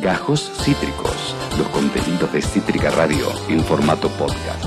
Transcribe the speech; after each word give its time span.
Gajos 0.00 0.50
Cítricos, 0.62 1.34
los 1.58 1.68
contenidos 1.68 2.32
de 2.32 2.40
Cítrica 2.40 2.90
Radio 2.90 3.26
en 3.48 3.62
formato 3.64 4.08
podcast. 4.10 4.64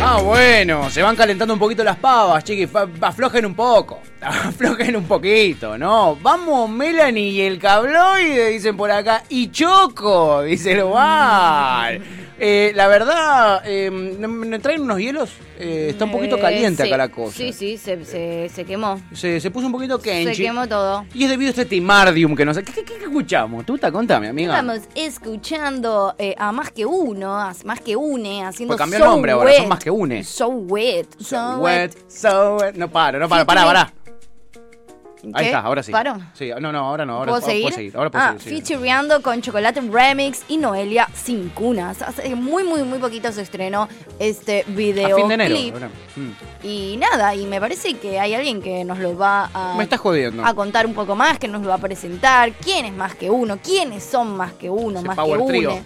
Ah, 0.00 0.20
bueno, 0.22 0.88
se 0.90 1.02
van 1.02 1.14
calentando 1.16 1.52
un 1.54 1.60
poquito 1.60 1.84
las 1.84 1.96
pavas, 1.96 2.42
chiquis. 2.44 2.70
fa- 2.70 2.88
Aflojen 3.00 3.44
un 3.46 3.54
poco. 3.54 4.00
Aflojen 4.20 4.96
un 4.96 5.04
poquito, 5.04 5.76
¿no? 5.76 6.16
Vamos, 6.16 6.70
Melanie 6.70 7.30
y 7.30 7.40
el 7.42 7.58
cabloide, 7.58 8.50
dicen 8.50 8.76
por 8.76 8.90
acá. 8.90 9.24
Y 9.28 9.50
Choco, 9.50 10.42
dice 10.42 10.72
el 10.72 10.84
bar. 10.84 12.00
Eh, 12.40 12.72
la 12.76 12.86
verdad, 12.86 13.62
eh, 13.64 13.90
¿me- 13.90 14.28
¿me 14.28 14.58
traen 14.60 14.82
unos 14.82 14.98
hielos? 14.98 15.30
Eh, 15.58 15.88
está 15.90 16.04
un 16.04 16.12
poquito 16.12 16.36
Eh, 16.36 16.40
caliente 16.40 16.84
sí. 16.84 16.88
acá 16.88 16.96
la 16.96 17.08
cosa. 17.08 17.36
Sí, 17.36 17.52
sí, 17.52 17.76
se, 17.76 18.04
se, 18.04 18.48
se 18.48 18.64
quemó. 18.64 19.00
Se, 19.12 19.40
se 19.40 19.50
puso 19.50 19.66
un 19.66 19.72
poquito 19.72 19.98
kenchi. 19.98 20.36
Se 20.36 20.42
quemó 20.44 20.68
todo. 20.68 21.04
Y 21.14 21.24
es 21.24 21.30
debido 21.30 21.48
a 21.48 21.50
este 21.50 21.64
timardium 21.64 22.36
que 22.36 22.44
no 22.44 22.54
sé. 22.54 22.62
¿Qué, 22.62 22.72
qué, 22.72 22.84
qué 22.84 22.94
escuchamos? 23.04 23.66
Tú 23.66 23.76
te 23.76 23.90
contame, 23.90 24.28
amiga. 24.28 24.52
Estamos 24.54 24.80
escuchando 24.94 26.14
eh, 26.18 26.34
a 26.38 26.52
Más 26.52 26.70
que 26.70 26.86
Uno, 26.86 27.34
a 27.38 27.52
Más 27.64 27.80
que 27.80 27.96
Une, 27.96 28.44
haciendo 28.44 28.72
Pues 28.72 28.78
cambió 28.78 28.98
el 28.98 29.04
So 29.04 29.10
nombre 29.10 29.32
ahora, 29.32 29.46
Wet. 29.50 29.58
son 29.58 29.68
Más 29.68 29.78
que 29.80 29.90
Une. 29.90 30.24
So 30.24 30.48
Wet. 30.48 31.06
So, 31.18 31.24
So 31.24 31.58
Wet. 31.58 31.94
wet, 31.96 32.10
so 32.10 32.56
wet. 32.56 32.74
No 32.76 32.88
paro, 32.88 33.18
no 33.18 33.28
paro, 33.28 33.44
pará, 33.46 33.62
Featuring- 33.62 33.92
Ahí 35.34 35.46
está, 35.46 35.60
ahora 35.60 35.82
sí. 35.82 35.90
¿Paro? 35.92 36.18
Sí, 36.32 36.50
no, 36.60 36.72
no, 36.72 36.78
ahora 36.78 37.04
no, 37.04 37.14
ahora 37.14 37.32
¿Puedo 37.32 37.42
ahora 37.42 37.46
seguir? 37.46 37.62
puedo 37.64 37.76
seguir. 37.76 37.96
Ahora 37.96 38.10
puedo 38.10 38.24
ah, 38.24 38.34
seguir, 38.38 38.64
sí. 38.64 38.72
featureando 38.74 39.22
con 39.22 39.40
Chocolate 39.42 39.80
Remix 39.80 40.42
y 40.48 40.56
Noelia 40.58 41.08
Sin 41.14 41.48
Cunas. 41.50 42.02
Hace 42.02 42.34
muy, 42.34 42.64
muy, 42.64 42.82
muy 42.84 42.98
poquito 42.98 43.30
se 43.32 43.42
estrenó 43.42 43.88
este 44.18 44.64
A 44.66 44.70
video 44.70 45.16
fin 45.16 45.28
de 45.28 45.34
enero. 45.34 45.54
clip. 45.54 45.74
Mm. 46.16 46.66
Y 46.66 46.96
nada, 46.98 47.34
y 47.34 47.46
me 47.46 47.60
parece 47.60 47.94
que 47.94 48.18
hay 48.20 48.34
alguien 48.34 48.62
que 48.62 48.84
nos 48.84 48.98
lo 48.98 49.16
va 49.16 49.50
a, 49.52 49.74
Me 49.76 49.84
estás 49.84 50.00
jodiendo. 50.00 50.44
a 50.44 50.54
contar 50.54 50.86
un 50.86 50.94
poco 50.94 51.14
más, 51.16 51.38
que 51.38 51.48
nos 51.48 51.62
lo 51.62 51.68
va 51.68 51.74
a 51.74 51.78
presentar. 51.78 52.52
¿Quién 52.52 52.84
es 52.84 52.92
más 52.92 53.14
que 53.14 53.30
uno? 53.30 53.58
¿Quiénes 53.62 54.04
son 54.04 54.36
más 54.36 54.52
que 54.52 54.70
uno? 54.70 54.98
Ese 55.00 55.08
más 55.08 55.16
power 55.16 55.40
que 55.40 55.46
trio. 55.46 55.78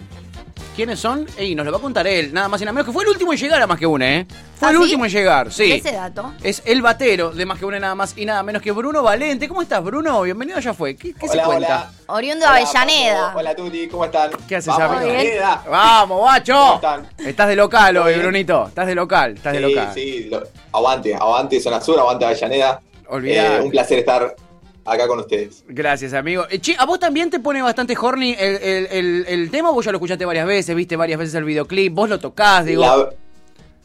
¿Quiénes 0.75 0.99
son? 0.99 1.27
Ey, 1.37 1.53
nos 1.53 1.65
lo 1.67 1.71
va 1.71 1.77
a 1.77 1.81
contar 1.81 2.07
él, 2.07 2.33
nada 2.33 2.47
más 2.47 2.59
y 2.59 2.65
nada 2.65 2.73
menos 2.73 2.87
que 2.87 2.91
fue 2.91 3.03
el 3.03 3.09
último 3.11 3.31
en 3.31 3.37
llegar 3.37 3.61
a 3.61 3.67
más 3.67 3.77
que 3.77 3.85
une, 3.85 4.17
¿eh? 4.21 4.25
Fue 4.55 4.69
¿Ah, 4.69 4.71
el 4.71 4.77
sí? 4.77 4.83
último 4.83 5.05
en 5.05 5.11
llegar, 5.11 5.51
sí. 5.51 5.71
Ese 5.71 5.91
dato. 5.91 6.33
Es 6.41 6.63
el 6.65 6.81
batero 6.81 7.29
de 7.29 7.45
más 7.45 7.59
que 7.59 7.65
une 7.65 7.79
nada 7.79 7.93
más 7.93 8.17
y 8.17 8.25
nada 8.25 8.41
menos 8.41 8.59
que 8.59 8.71
Bruno 8.71 9.03
Valente. 9.03 9.47
¿Cómo 9.47 9.61
estás, 9.61 9.83
Bruno? 9.83 10.19
Bienvenido, 10.23 10.59
ya 10.59 10.73
fue. 10.73 10.95
¿Qué, 10.95 11.13
qué 11.13 11.27
se 11.27 11.33
Hola, 11.33 11.43
cuenta? 11.45 11.67
hola. 12.07 12.15
Oriundo 12.17 12.45
de 12.45 12.51
Hola, 12.51 12.57
Avellaneda. 12.65 13.25
Paco. 13.27 13.39
Hola, 13.39 13.55
Tuti, 13.55 13.87
¿cómo 13.87 14.05
están? 14.05 14.31
¿Qué 14.47 14.55
haces, 14.55 14.73
Vamos? 14.75 14.97
Avellaneda. 14.97 15.63
Vamos, 15.69 16.17
guacho. 16.19 16.53
¿Cómo 16.55 16.75
están? 16.75 17.07
Estás 17.19 17.47
de 17.49 17.55
local 17.55 17.93
¿Todo 17.95 18.03
hoy? 18.05 18.13
Brunito. 18.15 18.65
Estás 18.67 18.87
de 18.87 18.95
local, 18.95 19.33
estás 19.35 19.53
de 19.53 19.59
Sí, 19.59 19.65
local. 19.75 19.91
sí, 19.93 20.23
lo- 20.31 20.43
aguante, 20.71 21.13
aguante 21.13 21.61
Zona 21.61 21.79
Sur, 21.81 21.99
aguante 21.99 22.25
Avellaneda. 22.25 22.81
Eh, 23.25 23.59
un 23.63 23.69
placer 23.69 23.99
estar 23.99 24.35
acá 24.85 25.07
con 25.07 25.19
ustedes. 25.19 25.63
Gracias, 25.67 26.13
amigo. 26.13 26.45
Eh, 26.49 26.59
che, 26.59 26.75
¿a 26.77 26.85
vos 26.85 26.99
también 26.99 27.29
te 27.29 27.39
pone 27.39 27.61
bastante 27.61 27.95
horny 27.99 28.35
el, 28.37 28.55
el- 28.55 28.87
el- 28.91 29.25
el 29.27 29.51
tema? 29.51 29.71
Vos 29.71 29.85
ya 29.85 29.91
lo 29.91 29.97
escuchaste 29.97 30.25
varias 30.25 30.45
veces, 30.45 30.75
viste 30.75 30.95
varias 30.95 31.19
veces 31.19 31.35
el 31.35 31.43
videoclip, 31.45 31.93
vos 31.93 32.09
lo 32.09 32.19
tocás, 32.19 32.65
digo. 32.65 32.81
La, 32.81 33.09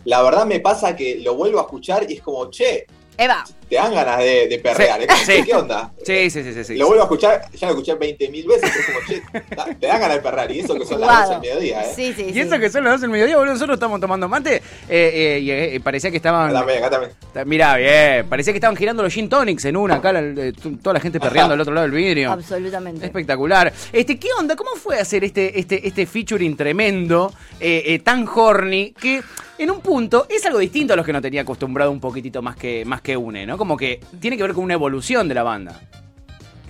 la 0.04 0.22
verdad 0.22 0.46
me 0.46 0.60
pasa 0.60 0.96
que 0.96 1.16
lo 1.20 1.34
vuelvo 1.34 1.58
a 1.58 1.62
escuchar 1.62 2.06
y 2.08 2.14
es 2.14 2.22
como, 2.22 2.50
che, 2.50 2.86
Eva. 3.18 3.44
te 3.68 3.74
dan 3.76 3.92
ganas 3.92 4.18
de, 4.20 4.46
de 4.48 4.58
perrear. 4.60 5.00
Sí, 5.18 5.24
sí. 5.38 5.42
¿Qué 5.44 5.54
onda? 5.54 5.92
Sí, 6.04 6.30
sí, 6.30 6.42
sí, 6.44 6.54
sí. 6.54 6.64
sí. 6.64 6.76
Lo 6.76 6.86
vuelvo 6.86 7.02
a 7.02 7.06
escuchar, 7.06 7.50
ya 7.52 7.66
lo 7.66 7.72
escuché 7.74 7.92
20.000 7.98 8.46
veces, 8.46 8.70
pero 8.70 8.80
es 8.80 8.86
como, 8.86 8.98
che, 9.06 9.54
da- 9.56 9.74
te 9.78 9.86
dan 9.88 10.00
ganas 10.00 10.16
de 10.16 10.22
perrear. 10.22 10.50
Y 10.52 10.60
eso 10.60 10.74
que 10.78 10.86
son 10.86 11.00
las 11.00 11.10
Jugado. 11.10 11.34
12 11.34 11.46
del 11.48 11.56
mediodía, 11.58 11.82
¿eh? 11.82 11.92
Sí, 11.94 12.12
sí, 12.16 12.26
Y 12.28 12.32
sí. 12.32 12.40
eso 12.40 12.58
que 12.58 12.70
son 12.70 12.84
las 12.84 12.92
12 12.94 13.00
del 13.02 13.10
mediodía, 13.10 13.36
boludo, 13.36 13.52
nosotros 13.54 13.74
estamos 13.74 14.00
tomando 14.00 14.28
mate 14.28 14.56
eh, 14.56 14.62
eh, 14.88 15.38
y 15.42 15.50
eh, 15.50 15.80
parecía 15.82 16.10
que 16.10 16.16
estaban... 16.18 16.50
Acá 16.50 16.58
también, 16.60 16.78
acá 16.84 16.90
también. 16.90 17.48
Mirá, 17.48 17.76
bien, 17.76 18.26
parecía 18.28 18.52
que 18.52 18.58
estaban 18.58 18.76
girando 18.76 19.02
los 19.02 19.12
gin 19.12 19.28
tonics 19.28 19.64
en 19.64 19.76
una, 19.76 19.96
acá 19.96 20.12
la- 20.12 20.20
eh, 20.20 20.52
toda 20.82 20.94
la 20.94 21.00
gente 21.00 21.18
perreando 21.20 21.54
al 21.54 21.60
otro 21.60 21.74
lado 21.74 21.86
del 21.88 21.96
vidrio. 21.96 22.30
Absolutamente. 22.32 23.04
Espectacular. 23.04 23.72
Este, 23.92 24.18
¿qué 24.18 24.28
onda? 24.38 24.54
¿Cómo 24.56 24.70
fue 24.76 24.98
hacer 24.98 25.24
este, 25.24 25.58
este, 25.58 25.86
este 25.86 26.06
featuring 26.06 26.56
tremendo, 26.56 27.32
eh, 27.60 27.82
eh, 27.86 27.98
tan 27.98 28.26
horny, 28.32 28.92
que 28.92 29.22
en 29.58 29.70
un 29.72 29.80
punto 29.80 30.26
es 30.30 30.46
algo 30.46 30.60
distinto 30.60 30.92
a 30.92 30.96
los 30.96 31.04
que 31.04 31.12
no 31.12 31.20
tenía 31.20 31.42
acostumbrado 31.42 31.90
un 31.90 31.98
poquitito 32.00 32.40
más 32.42 32.54
que, 32.56 32.84
más 32.84 33.00
que 33.02 33.07
une, 33.16 33.46
¿no? 33.46 33.56
Como 33.58 33.76
que 33.76 34.00
tiene 34.20 34.36
que 34.36 34.42
ver 34.42 34.52
con 34.54 34.64
una 34.64 34.74
evolución 34.74 35.28
de 35.28 35.34
la 35.34 35.42
banda. 35.42 35.80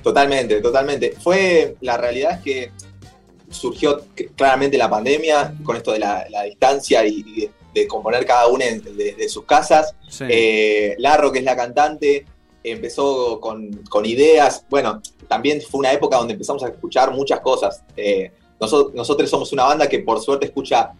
Totalmente, 0.03 0.61
totalmente. 0.61 1.15
Fue, 1.21 1.77
la 1.81 1.97
realidad 1.97 2.33
es 2.33 2.41
que 2.43 2.71
surgió 3.51 4.03
claramente 4.37 4.77
la 4.79 4.89
pandemia 4.91 5.55
con 5.65 5.77
esto 5.77 5.93
de 5.93 5.99
la, 5.99 6.27
la 6.31 6.43
distancia 6.43 7.07
y, 7.07 7.25
y 7.27 7.41
de, 7.41 7.51
de 7.75 7.87
componer 7.89 8.25
cada 8.27 8.47
uno 8.47 8.65
en- 8.65 8.83
de, 8.97 9.15
de 9.15 9.29
sus 9.29 9.45
casas. 9.45 9.95
Sí. 10.09 10.25
Eh, 10.29 10.95
Larro, 10.99 11.33
que 11.33 11.39
es 11.41 11.45
la 11.45 11.57
cantante, 11.57 12.25
empezó 12.63 13.41
con, 13.41 13.71
con 13.89 14.05
ideas. 14.07 14.65
Bueno, 14.69 15.01
también 15.29 15.61
fue 15.63 15.81
una 15.81 15.93
época 15.93 16.17
donde 16.19 16.35
empezamos 16.35 16.63
a 16.63 16.69
escuchar 16.69 17.11
muchas 17.13 17.41
cosas. 17.41 17.83
Eh, 17.97 18.31
nosotros, 18.61 18.95
nosotros 18.95 19.31
somos 19.31 19.53
una 19.53 19.65
banda 19.65 19.89
que 19.89 20.01
por 20.01 20.21
suerte 20.21 20.47
escucha, 20.47 20.93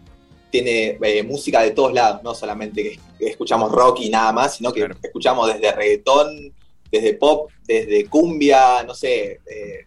tiene 0.49 0.97
eh, 1.01 1.23
música 1.23 1.61
de 1.61 1.71
todos 1.71 1.93
lados, 1.93 2.21
no 2.23 2.33
solamente 2.33 2.83
que, 2.83 2.99
escuchamos 3.27 3.71
rock 3.71 3.99
y 4.01 4.09
nada 4.09 4.31
más, 4.31 4.55
sino 4.55 4.71
que 4.71 4.79
Claro. 4.81 4.95
escuchamos 5.03 5.53
desde 5.53 5.71
reggaetón, 5.73 6.53
desde 6.91 7.13
pop, 7.13 7.49
desde 7.65 8.05
cumbia, 8.05 8.83
no 8.83 8.93
sé. 8.93 9.39
eh, 9.45 9.85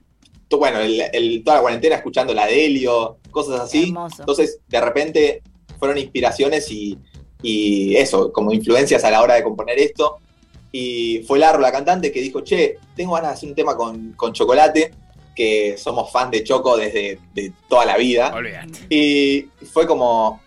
bueno, 0.50 0.81
el- 0.81 1.03
el- 1.15 1.43
toda 1.43 1.56
la 1.56 1.62
cuarentena 1.62 1.97
escuchando 1.97 2.34
la 2.34 2.47
Delio, 2.47 3.17
cosas 3.31 3.59
así. 3.61 3.84
Hermoso. 3.84 4.17
Entonces, 4.21 4.59
de 4.69 4.81
repente 4.83 5.43
fueron 5.78 5.97
inspiraciones 5.97 6.71
y, 6.71 6.99
y 7.43 7.97
eso, 7.97 8.31
como 8.34 8.53
influencias 8.53 9.03
a 9.05 9.11
la 9.11 9.23
hora 9.23 9.34
de 9.34 9.43
componer 9.44 9.79
esto. 9.79 10.19
Y 10.71 11.23
fue 11.27 11.39
Larro, 11.39 11.59
la 11.61 11.73
cantante, 11.73 12.12
que 12.12 12.21
dijo, 12.21 12.43
che, 12.43 12.77
tengo 12.94 13.15
ganas 13.15 13.31
de 13.31 13.34
hacer 13.37 13.49
un 13.49 13.55
tema 13.55 13.75
con, 13.79 14.12
con 14.12 14.34
Chocolate, 14.34 14.93
que 15.34 15.77
somos 15.79 16.12
fans 16.12 16.31
de 16.33 16.44
Choco 16.44 16.77
desde 16.77 17.19
de 17.33 17.53
toda 17.67 17.87
la 17.87 17.97
vida. 17.97 18.31
Y 18.91 19.47
fue 19.73 19.87
como, 19.87 20.41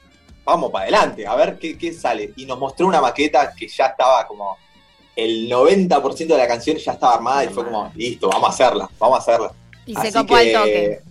vamos 0.46 0.72
para 0.72 0.84
adelante, 0.84 1.26
a 1.26 1.36
ver 1.36 1.58
qué, 1.58 1.78
qué 1.78 1.92
sale. 1.92 2.32
Y 2.38 2.46
nos 2.46 2.60
mostró 2.60 2.88
una 2.88 3.02
maqueta 3.02 3.54
que 3.54 3.68
ya 3.68 3.88
estaba 3.88 4.26
como, 4.28 4.58
el 5.16 5.50
90% 5.50 6.28
de 6.28 6.38
la 6.38 6.48
canción 6.48 6.78
ya 6.78 6.92
estaba 6.94 7.16
armada 7.16 7.46
y 7.46 7.48
fue 7.48 7.64
como, 7.64 7.92
listo, 7.96 8.30
vamos 8.30 8.50
a 8.50 8.54
hacerla, 8.54 8.90
vamos 9.00 9.18
a 9.18 9.22
hacerla. 9.22 9.52
Y 9.86 9.94
se 9.96 10.08
Así 10.08 10.14
copó 10.14 10.36
al 10.36 10.46
que, 10.46 10.54
toque. 10.54 11.02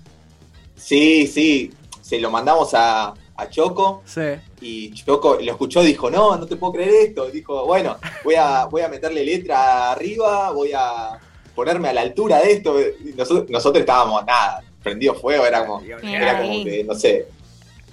Sí, 0.77 1.27
sí, 1.27 1.73
se 2.03 2.19
lo 2.19 2.31
mandamos 2.31 2.75
a, 2.75 3.15
a 3.37 3.49
Choco 3.49 4.03
Sí. 4.05 4.21
y 4.61 4.93
Choco 4.93 5.39
lo 5.41 5.51
escuchó 5.53 5.83
y 5.83 5.87
dijo, 5.87 6.11
no, 6.11 6.37
no 6.37 6.47
te 6.47 6.57
puedo 6.57 6.75
creer 6.75 7.07
esto. 7.09 7.31
Dijo, 7.31 7.65
bueno, 7.65 7.97
voy 8.25 8.35
a, 8.35 8.67
voy 8.67 8.83
a 8.83 8.89
meterle 8.89 9.25
letra 9.25 9.93
arriba, 9.93 10.51
voy 10.51 10.73
a 10.75 11.19
ponerme 11.55 11.89
a 11.89 11.93
la 11.95 12.03
altura 12.03 12.41
de 12.41 12.53
esto. 12.53 12.77
Nosotros, 13.17 13.49
nosotros 13.49 13.81
estábamos, 13.81 14.25
nada, 14.27 14.63
prendido 14.83 15.15
fuego, 15.15 15.47
era 15.47 15.65
como, 15.65 15.81
era 15.81 16.43
como 16.43 16.65
que, 16.65 16.85
no 16.85 16.95
sé, 16.95 17.27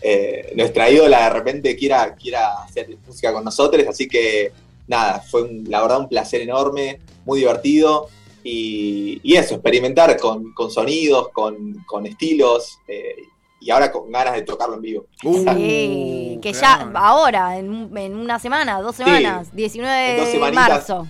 eh, 0.01 0.51
nuestra 0.55 0.89
ídola 0.89 1.23
de 1.25 1.29
repente 1.29 1.75
quiera, 1.75 2.15
quiera 2.15 2.63
hacer 2.63 2.89
música 3.07 3.31
con 3.33 3.43
nosotros, 3.43 3.85
así 3.87 4.07
que 4.07 4.51
nada, 4.87 5.19
fue 5.21 5.43
un- 5.43 5.63
la 5.69 5.81
verdad 5.81 5.99
un 5.99 6.09
placer 6.09 6.41
enorme, 6.41 6.99
muy 7.25 7.39
divertido. 7.39 8.07
Y, 8.43 9.19
y 9.23 9.35
eso, 9.35 9.53
experimentar 9.53 10.17
con, 10.17 10.51
con 10.53 10.71
sonidos, 10.71 11.29
con, 11.29 11.75
con 11.85 12.07
estilos, 12.07 12.79
eh, 12.87 13.15
y 13.59 13.69
ahora 13.69 13.91
con 13.91 14.11
ganas 14.11 14.33
de 14.33 14.41
tocarlo 14.41 14.75
en 14.75 14.81
vivo. 14.81 15.05
Sí, 15.21 15.27
Uh, 15.27 16.41
que 16.41 16.51
claro. 16.51 16.91
ya 16.93 16.99
ahora, 16.99 17.59
en, 17.59 17.95
en 17.95 18.15
una 18.15 18.39
semana, 18.39 18.81
dos 18.81 18.95
semanas, 18.95 19.55
19 19.55 20.09
en 20.13 20.17
dos 20.17 20.25
de 20.25 20.31
semanitas. 20.31 20.67
marzo. 20.69 21.07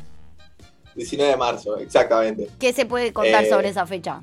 19 0.96 1.32
de 1.32 1.38
marzo, 1.38 1.78
exactamente. 1.78 2.50
¿Qué 2.60 2.74
se 2.74 2.86
puede 2.86 3.14
contar 3.14 3.46
Eh, 3.46 3.50
sobre 3.50 3.70
esa 3.70 3.86
fecha? 3.88 4.22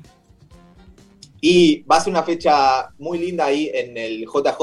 Y 1.41 1.83
va 1.83 1.97
a 1.97 2.01
ser 2.01 2.11
una 2.11 2.23
fecha 2.23 2.89
muy 2.97 3.17
linda 3.19 3.45
ahí 3.45 3.71
en 3.73 3.97
el 3.97 4.25
JJ, 4.25 4.59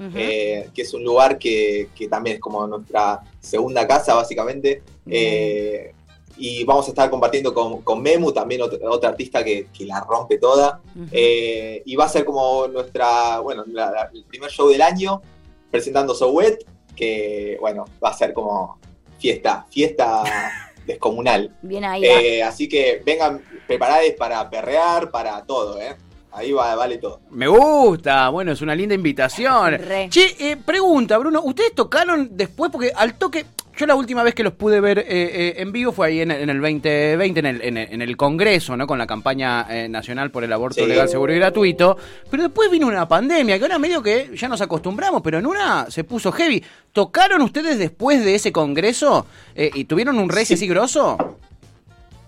Ujú. 0.00 0.10
eh, 0.16 0.68
que 0.74 0.82
es 0.82 0.92
un 0.94 1.04
lugar 1.04 1.38
que, 1.38 1.88
que 1.94 2.08
también 2.08 2.36
es 2.36 2.40
como 2.42 2.66
nuestra 2.66 3.20
segunda 3.40 3.86
casa, 3.86 4.14
básicamente. 4.14 4.82
Eh, 5.08 5.92
y 6.36 6.64
vamos 6.64 6.86
a 6.86 6.88
estar 6.88 7.08
compartiendo 7.10 7.54
con, 7.54 7.82
con 7.82 8.02
Memu, 8.02 8.32
también 8.32 8.60
otra, 8.62 8.78
otra 8.90 9.10
artista 9.10 9.44
que, 9.44 9.68
que 9.76 9.84
la 9.84 10.00
rompe 10.00 10.38
toda. 10.38 10.80
Eh, 11.12 11.82
y 11.84 11.94
va 11.94 12.06
a 12.06 12.08
ser 12.08 12.24
como 12.24 12.66
nuestra, 12.66 13.38
bueno, 13.40 13.62
la- 13.68 13.90
la- 13.90 14.10
el 14.12 14.24
primer 14.24 14.50
show 14.50 14.68
del 14.68 14.82
año, 14.82 15.22
presentando 15.70 16.12
So 16.14 16.30
Wet, 16.32 16.64
que, 16.96 17.56
bueno, 17.60 17.84
va 18.04 18.08
a 18.10 18.14
ser 18.14 18.32
como 18.32 18.78
fiesta, 19.18 19.64
fiesta 19.70 20.22
descomunal. 20.86 21.54
Bien 21.62 21.84
ahí. 21.84 22.04
Eh, 22.04 22.42
así 22.42 22.68
que 22.68 23.00
vengan 23.04 23.42
preparados 23.68 24.10
para 24.18 24.48
perrear, 24.50 25.10
para 25.10 25.44
todo, 25.44 25.80
¿eh? 25.80 25.94
Ahí 26.34 26.50
va, 26.52 26.74
vale 26.74 26.98
todo. 26.98 27.20
Me 27.30 27.46
gusta, 27.46 28.28
bueno, 28.30 28.52
es 28.52 28.60
una 28.60 28.74
linda 28.74 28.94
invitación. 28.94 29.74
Re. 29.78 30.08
Che, 30.10 30.34
eh, 30.38 30.56
pregunta, 30.56 31.16
Bruno, 31.18 31.40
¿ustedes 31.44 31.74
tocaron 31.74 32.30
después? 32.32 32.72
Porque 32.72 32.90
al 32.94 33.14
toque, 33.14 33.46
yo 33.76 33.86
la 33.86 33.94
última 33.94 34.22
vez 34.24 34.34
que 34.34 34.42
los 34.42 34.52
pude 34.52 34.80
ver 34.80 34.98
eh, 34.98 35.04
eh, 35.08 35.54
en 35.58 35.70
vivo 35.70 35.92
fue 35.92 36.08
ahí 36.08 36.20
en, 36.20 36.32
en 36.32 36.50
el 36.50 36.60
2020, 36.60 37.38
en 37.38 37.46
el, 37.46 37.62
en 37.62 37.76
el- 37.76 37.92
en 37.92 38.02
el 38.02 38.16
Congreso, 38.16 38.76
¿no? 38.76 38.86
Con 38.86 38.98
la 38.98 39.06
campaña 39.06 39.66
eh, 39.70 39.88
nacional 39.88 40.30
por 40.32 40.42
el 40.42 40.52
aborto 40.52 40.80
Sí. 40.82 40.86
legal, 40.88 41.08
seguro 41.08 41.32
y 41.32 41.36
gratuito. 41.36 41.96
Pero 42.30 42.42
después 42.44 42.68
vino 42.70 42.88
una 42.88 43.06
pandemia, 43.06 43.56
que 43.58 43.64
ahora 43.64 43.78
medio 43.78 44.02
que 44.02 44.30
ya 44.34 44.48
nos 44.48 44.60
acostumbramos, 44.60 45.22
pero 45.22 45.38
en 45.38 45.46
una 45.46 45.88
se 45.88 46.02
puso 46.02 46.32
heavy. 46.32 46.64
¿Tocaron 46.92 47.42
ustedes 47.42 47.78
después 47.78 48.24
de 48.24 48.34
ese 48.34 48.50
Congreso? 48.50 49.26
Eh, 49.54 49.70
¿Y 49.72 49.84
tuvieron 49.84 50.18
un 50.18 50.28
rey 50.28 50.44
Sí. 50.44 50.54
así 50.54 50.66
grosso? 50.66 51.38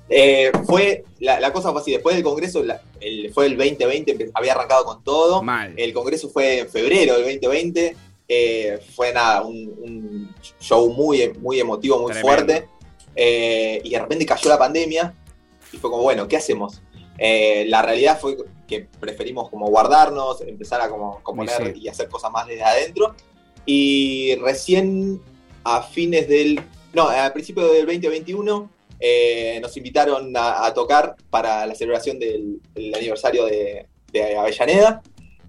Eh, 0.09 0.53
fue, 0.67 1.05
la, 1.19 1.41
la 1.41 1.53
cosa 1.53 1.73
fue 1.73 1.81
así, 1.81 1.91
después 1.91 2.15
del 2.15 2.25
Congreso, 2.25 2.63
la- 2.63 2.81
el- 3.01 3.33
fue 3.33 3.47
el 3.47 3.57
2020, 3.57 4.17
empe- 4.17 4.31
había 4.35 4.53
arrancado 4.53 4.85
con 4.85 5.03
todo. 5.03 5.43
Mal. 5.43 5.75
El 5.77 5.93
Congreso 5.93 6.29
fue 6.29 6.61
en 6.61 6.69
febrero 6.69 7.15
del 7.15 7.23
2020. 7.25 7.97
eh, 8.29 8.81
fue 8.95 9.13
nada, 9.13 9.43
un, 9.43 9.55
un 9.81 10.35
show 10.61 10.93
muy, 10.93 11.33
muy 11.41 11.61
emotivo, 11.61 11.99
muy 12.01 12.13
Tremendo. 12.13 12.29
fuerte. 12.29 12.69
eh, 13.15 13.81
y 13.85 13.91
de 13.91 13.99
repente 14.01 14.27
cayó 14.27 14.49
la 14.51 14.59
pandemia 14.59 15.15
y 15.73 15.77
fue 15.77 15.91
como, 15.91 16.03
bueno, 16.03 16.27
¿qué 16.29 16.37
hacemos? 16.37 16.83
Eh, 17.19 17.65
la 17.69 17.83
realidad 17.83 18.19
fue 18.21 18.37
que 18.69 18.89
preferimos 19.01 19.49
como 19.49 19.69
guardarnos, 19.69 20.41
empezar 20.43 20.81
a 20.81 20.89
como 20.91 21.23
componer 21.23 21.73
sí. 21.75 21.81
y 21.83 21.89
hacer 21.89 22.09
cosas 22.09 22.31
más 22.33 22.47
desde 22.49 22.63
adentro. 22.65 23.15
Y 23.65 24.35
recién 24.37 25.21
a 25.65 25.83
fines 25.83 26.29
del... 26.29 26.61
No, 26.95 27.09
al 27.09 27.33
principio 27.33 27.67
del 27.73 27.87
2021 27.87 28.71
eh, 29.01 29.59
nos 29.61 29.77
invitaron 29.77 30.37
a, 30.37 30.67
a 30.67 30.75
tocar 30.75 31.17
para 31.31 31.67
la 31.67 31.75
celebración 31.75 32.19
del, 32.19 32.61
del 32.75 32.95
aniversario 32.95 33.45
de, 33.45 33.87
de 34.13 34.37
Avellaneda. 34.37 35.03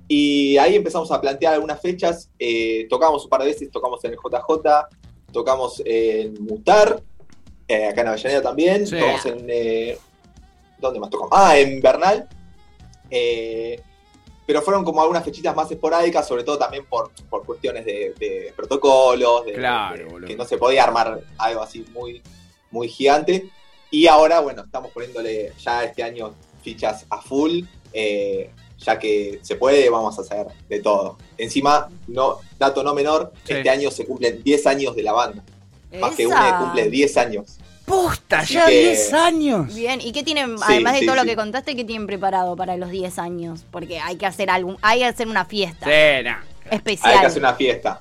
Y 0.10 0.58
ahí 0.58 0.76
empezamos 0.76 1.12
a 1.12 1.20
plantear 1.20 1.54
algunas 1.54 1.82
fechas. 1.82 2.30
eh, 2.40 2.88
tocamos 2.90 3.24
un 3.24 3.30
par 3.30 3.42
de 3.42 3.48
veces, 3.48 3.70
tocamos 3.72 4.04
en 4.06 4.12
el 4.12 4.18
JJ, 4.18 4.88
tocamos 5.34 5.82
en 5.86 6.34
Mutar, 6.44 7.02
eh, 7.68 7.86
acá 7.88 8.02
en 8.02 8.08
Avellaneda 8.08 8.42
también. 8.42 8.88
Sí. 8.88 8.98
Tocamos 8.98 9.26
en. 9.26 9.46
eh, 9.50 9.98
¿Dónde 10.80 11.00
más 11.00 11.10
tocamos? 11.10 11.32
Ah, 11.34 11.58
en 11.58 11.82
Bernal. 11.82 12.28
Eh, 13.10 13.82
pero 14.46 14.62
fueron 14.62 14.86
como 14.86 15.02
algunas 15.02 15.26
fechitas 15.26 15.54
más 15.56 15.70
esporádicas, 15.70 16.26
sobre 16.26 16.44
todo 16.44 16.58
también 16.58 16.86
por, 16.86 17.12
por 17.30 17.46
cuestiones 17.46 17.84
de, 17.86 18.14
de 18.18 18.54
protocolos, 18.56 19.46
de, 19.46 19.54
Claro, 19.54 19.98
de- 19.98 20.06
boludo. 20.06 20.28
que 20.28 20.36
no 20.38 20.46
se 20.46 20.58
podía 20.58 20.84
armar 20.84 21.20
algo 21.38 21.62
así 21.62 21.86
muy, 21.94 22.22
muy 22.72 22.88
gigante. 22.88 23.50
Y 23.92 24.08
ahora, 24.08 24.40
bueno, 24.42 24.64
estamos 24.64 24.92
poniéndole 24.92 25.54
ya 25.60 25.84
este 25.84 26.04
año 26.04 26.34
fichas 26.64 27.06
a 27.10 27.22
full. 27.22 27.62
eh, 27.94 28.52
ya 28.80 29.00
que 29.00 29.40
se 29.42 29.56
puede, 29.56 29.90
vamos 29.90 30.20
a 30.20 30.22
hacer 30.22 30.46
de 30.70 30.80
todo. 30.82 31.18
Encima, 31.36 31.90
no, 32.08 32.38
dato 32.60 32.84
no 32.84 32.94
menor, 32.94 33.34
Sí. 33.44 33.54
este 33.54 33.70
año 33.72 33.90
se 33.90 34.06
cumplen 34.06 34.44
10 34.44 34.68
años 34.68 34.96
de 34.96 35.02
la 35.02 35.14
banda. 35.14 35.44
Más 36.00 36.14
que 36.16 36.28
una 36.28 36.60
cumple 36.60 36.88
10 36.90 37.18
años. 37.18 37.58
¡Posta! 37.86 38.40
Así 38.40 38.54
¡Ya 38.54 38.68
que- 38.68 38.80
10 38.90 39.14
años! 39.14 39.74
Bien, 39.74 40.00
¿y 40.00 40.12
qué 40.12 40.22
tienen, 40.22 40.58
Sí, 40.60 40.64
además 40.68 40.94
de 40.94 41.00
sí, 41.00 41.06
todo 41.08 41.16
lo 41.16 41.24
que 41.24 41.36
contaste, 41.36 41.76
qué 41.76 41.86
tienen 41.86 42.06
preparado 42.06 42.56
para 42.56 42.78
los 42.78 42.92
10 42.92 43.18
años? 43.18 43.66
Porque 43.72 44.00
hay 44.00 44.18
que 44.18 44.28
hacer 44.28 44.52
algún, 44.52 44.78
hay 44.84 45.00
que 45.00 45.06
hacer 45.06 45.28
una 45.28 45.46
fiesta 45.46 45.88
nah. 46.24 46.44
especial. 46.70 47.14
Hay 47.14 47.20
que 47.22 47.26
hacer 47.26 47.42
una 47.42 47.56
fiesta. 47.56 48.00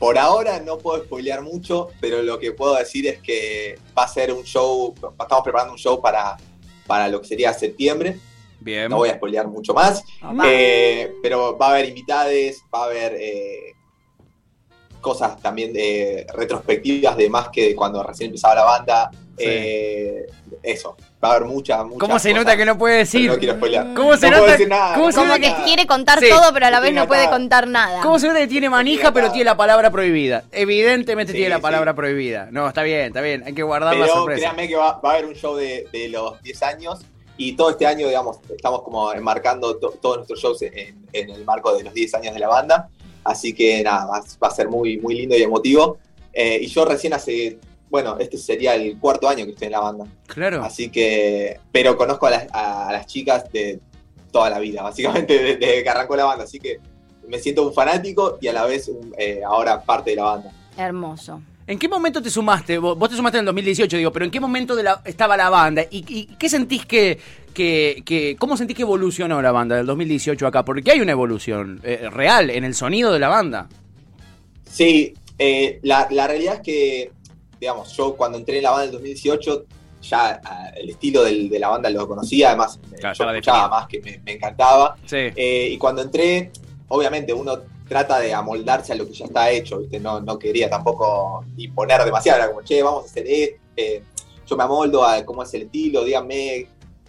Por 0.00 0.16
ahora 0.16 0.60
no 0.60 0.78
puedo 0.78 1.04
spoilear 1.04 1.42
mucho, 1.42 1.88
pero 2.00 2.22
lo 2.22 2.38
que 2.38 2.52
puedo 2.52 2.74
decir 2.74 3.06
es 3.06 3.20
que 3.20 3.78
va 3.96 4.04
a 4.04 4.08
ser 4.08 4.32
un 4.32 4.44
show, 4.44 4.94
estamos 4.96 5.44
preparando 5.44 5.74
un 5.74 5.78
show 5.78 6.00
para, 6.00 6.38
para 6.86 7.06
lo 7.06 7.20
que 7.20 7.28
sería 7.28 7.52
septiembre. 7.52 8.18
Bien. 8.60 8.88
No 8.88 8.96
voy 8.96 9.10
a 9.10 9.16
spoilear 9.16 9.46
mucho 9.46 9.74
más, 9.74 10.02
Ah. 10.22 10.34
Eh, 10.46 11.12
pero 11.22 11.58
va 11.58 11.66
a 11.66 11.70
haber 11.72 11.90
invitades, 11.90 12.62
va 12.74 12.84
a 12.84 12.86
haber 12.86 13.14
eh, 13.20 13.74
cosas 15.02 15.38
también 15.42 15.70
de 15.74 16.26
retrospectivas 16.34 17.18
de 17.18 17.28
más 17.28 17.50
que 17.50 17.68
de 17.68 17.76
cuando 17.76 18.02
recién 18.02 18.28
empezaba 18.28 18.54
la 18.54 18.64
banda. 18.64 19.10
Sí. 19.40 19.46
Eh, 19.48 20.26
eso, 20.62 20.96
va 21.22 21.30
a 21.30 21.34
haber 21.36 21.48
mucha, 21.48 21.82
mucha. 21.84 21.98
¿Cómo 21.98 22.18
se 22.18 22.34
nota 22.34 22.56
que 22.56 22.64
no 22.64 22.76
puede 22.76 22.98
decir? 22.98 23.30
No 23.30 23.38
quiero 23.38 23.54
spoilear. 23.54 23.94
¿Cómo 23.94 24.16
se 24.16 24.26
no 24.26 24.30
nota- 24.32 24.38
puedo 24.40 24.52
decir 24.52 24.68
nada. 24.68 24.94
cómo 24.94 25.06
no 25.06 25.12
se 25.12 25.16
puedo 25.16 25.28
Como 25.28 25.38
nota 25.38 25.40
que 25.40 25.52
nada. 25.52 25.64
quiere 25.64 25.86
contar 25.86 26.18
Sí. 26.20 26.28
todo, 26.28 26.52
pero 26.52 26.66
a 26.66 26.70
la 26.70 26.80
vez 26.80 26.92
no 26.92 27.06
puede 27.08 27.28
contar 27.30 27.66
nada. 27.68 28.02
¿Cómo 28.02 28.18
se 28.18 28.26
nota 28.26 28.38
que 28.40 28.46
tiene 28.48 28.68
manija, 28.70 29.12
pero 29.12 29.30
tiene 29.30 29.44
la 29.46 29.56
palabra 29.56 29.90
prohibida? 29.90 30.44
Evidentemente 30.52 31.32
Sí, 31.32 31.38
tiene 31.38 31.50
la 31.50 31.56
sí. 31.56 31.62
palabra 31.62 31.94
prohibida. 31.94 32.48
No, 32.50 32.68
está 32.68 32.82
bien, 32.82 33.06
está 33.06 33.20
bien. 33.20 33.42
Hay 33.46 33.54
que 33.54 33.62
guardar 33.62 33.94
la 33.96 34.02
Pero 34.04 34.14
sorpresa. 34.18 34.40
créanme 34.40 34.68
que 34.68 34.76
va, 34.76 35.00
va 35.00 35.10
a 35.10 35.12
haber 35.14 35.26
un 35.26 35.34
show 35.34 35.56
de, 35.56 35.86
de 35.92 36.08
los 36.08 36.40
10 36.42 36.62
años 36.62 37.00
y 37.36 37.52
todo 37.54 37.70
este 37.70 37.86
año, 37.86 38.06
digamos, 38.06 38.38
estamos 38.54 38.82
como 38.82 39.12
enmarcando 39.14 39.76
to- 39.78 39.94
todos 40.00 40.16
nuestros 40.18 40.40
shows 40.40 40.62
en, 40.62 41.06
en 41.12 41.30
el 41.30 41.44
marco 41.44 41.74
de 41.76 41.84
los 41.84 41.94
10 41.94 42.14
años 42.14 42.34
de 42.34 42.40
la 42.40 42.48
banda. 42.48 42.88
Así 43.24 43.52
que 43.54 43.82
nada, 43.82 44.06
va, 44.06 44.22
va 44.42 44.48
a 44.48 44.50
ser 44.50 44.68
muy, 44.68 44.98
muy 44.98 45.14
lindo 45.14 45.36
y 45.36 45.42
emotivo. 45.42 45.98
Eh, 46.32 46.58
y 46.62 46.66
yo 46.68 46.84
recién 46.84 47.12
hace, 47.12 47.58
bueno, 47.90 48.16
este 48.18 48.38
sería 48.38 48.74
el 48.76 48.96
cuarto 48.98 49.28
año 49.28 49.44
que 49.44 49.50
estoy 49.52 49.66
en 49.66 49.72
la 49.72 49.80
banda. 49.80 50.04
Claro. 50.26 50.62
Así 50.62 50.88
que, 50.90 51.58
pero 51.72 51.96
conozco 51.96 52.26
a 52.26 52.30
las, 52.30 52.46
a 52.52 52.92
las 52.92 53.06
chicas 53.06 53.50
de 53.52 53.80
toda 54.30 54.48
la 54.48 54.58
vida, 54.60 54.82
básicamente 54.82 55.36
desde, 55.58 55.82
que 55.82 55.88
arrancó 55.88 56.14
la 56.16 56.24
banda. 56.24 56.44
Así 56.44 56.58
que 56.60 56.78
me 57.28 57.38
siento 57.38 57.66
un 57.66 57.74
fanático 57.74 58.38
y 58.40 58.48
a 58.48 58.52
la 58.52 58.64
vez 58.64 58.88
un, 58.88 59.12
eh, 59.18 59.40
ahora 59.46 59.82
parte 59.82 60.10
de 60.10 60.16
la 60.16 60.22
banda. 60.24 60.52
Hermoso. 60.76 61.42
¿En 61.66 61.78
qué 61.78 61.88
momento 61.88 62.20
te 62.20 62.30
sumaste? 62.30 62.78
Vos, 62.78 62.98
vos 62.98 63.08
te 63.10 63.14
sumaste 63.16 63.38
en 63.38 63.42
el 63.42 63.46
2018, 63.46 63.96
digo, 63.96 64.10
pero 64.12 64.24
¿en 64.24 64.30
qué 64.30 64.40
momento 64.40 64.74
de 64.74 64.82
la- 64.82 65.02
estaba 65.04 65.36
la 65.36 65.50
banda? 65.50 65.82
¿Y, 65.90 66.04
y 66.08 66.26
qué 66.36 66.48
sentís 66.48 66.84
que, 66.86 67.18
que, 67.54 68.02
que- 68.04 68.34
¿Cómo 68.38 68.56
sentís 68.56 68.76
que 68.76 68.82
evolucionó 68.82 69.40
la 69.42 69.52
banda 69.52 69.76
del 69.76 69.86
2018 69.86 70.46
acá? 70.48 70.64
Porque 70.64 70.90
hay 70.90 71.00
una 71.00 71.12
evolución 71.12 71.80
eh, 71.84 72.08
real 72.10 72.50
en 72.50 72.64
el 72.64 72.74
sonido 72.74 73.12
de 73.12 73.18
la 73.20 73.28
banda. 73.28 73.68
Sí, 74.68 75.14
eh, 75.38 75.78
la, 75.82 76.08
la 76.10 76.26
realidad 76.26 76.54
es 76.56 76.60
que, 76.60 77.12
digamos, 77.60 77.92
yo 77.96 78.16
cuando 78.16 78.38
entré 78.38 78.56
en 78.58 78.62
la 78.64 78.70
banda 78.70 78.84
en 78.84 78.88
el 78.90 78.92
2018, 78.94 79.64
ya 80.02 80.40
ah, 80.44 80.70
el 80.76 80.90
estilo 80.90 81.22
del- 81.22 81.50
de 81.50 81.58
la 81.58 81.68
banda 81.68 81.90
lo 81.90 82.08
conocía, 82.08 82.48
además 82.48 82.80
Claro, 82.98 83.14
yo 83.14 83.30
escuchaba 83.30 83.68
más 83.68 83.86
que 83.86 84.00
me, 84.00 84.18
me 84.24 84.32
encantaba. 84.32 84.96
Sí. 85.04 85.16
Eh, 85.36 85.68
y 85.72 85.76
cuando 85.78 86.00
entré, 86.02 86.50
obviamente 86.88 87.32
uno 87.34 87.58
trata 87.86 88.18
de 88.20 88.32
amoldarse 88.32 88.92
a 88.92 88.96
lo 88.96 89.06
que 89.06 89.12
ya 89.12 89.26
está 89.26 89.50
hecho, 89.50 89.78
¿viste? 89.80 90.00
No, 90.00 90.20
no 90.20 90.38
quería 90.38 90.70
tampoco 90.70 91.44
imponer 91.58 92.02
demasiado, 92.04 92.38
era 92.38 92.48
como, 92.48 92.62
che, 92.62 92.82
vamos 92.82 93.02
a 93.04 93.06
hacer 93.06 93.26
esto, 93.26 93.56
eh, 93.76 94.02
yo 94.46 94.56
me 94.56 94.62
amoldo 94.64 95.04
a 95.04 95.24
cómo 95.24 95.42
es 95.42 95.52
el 95.54 95.62
estilo, 95.62 96.02
díganme. 96.04 96.66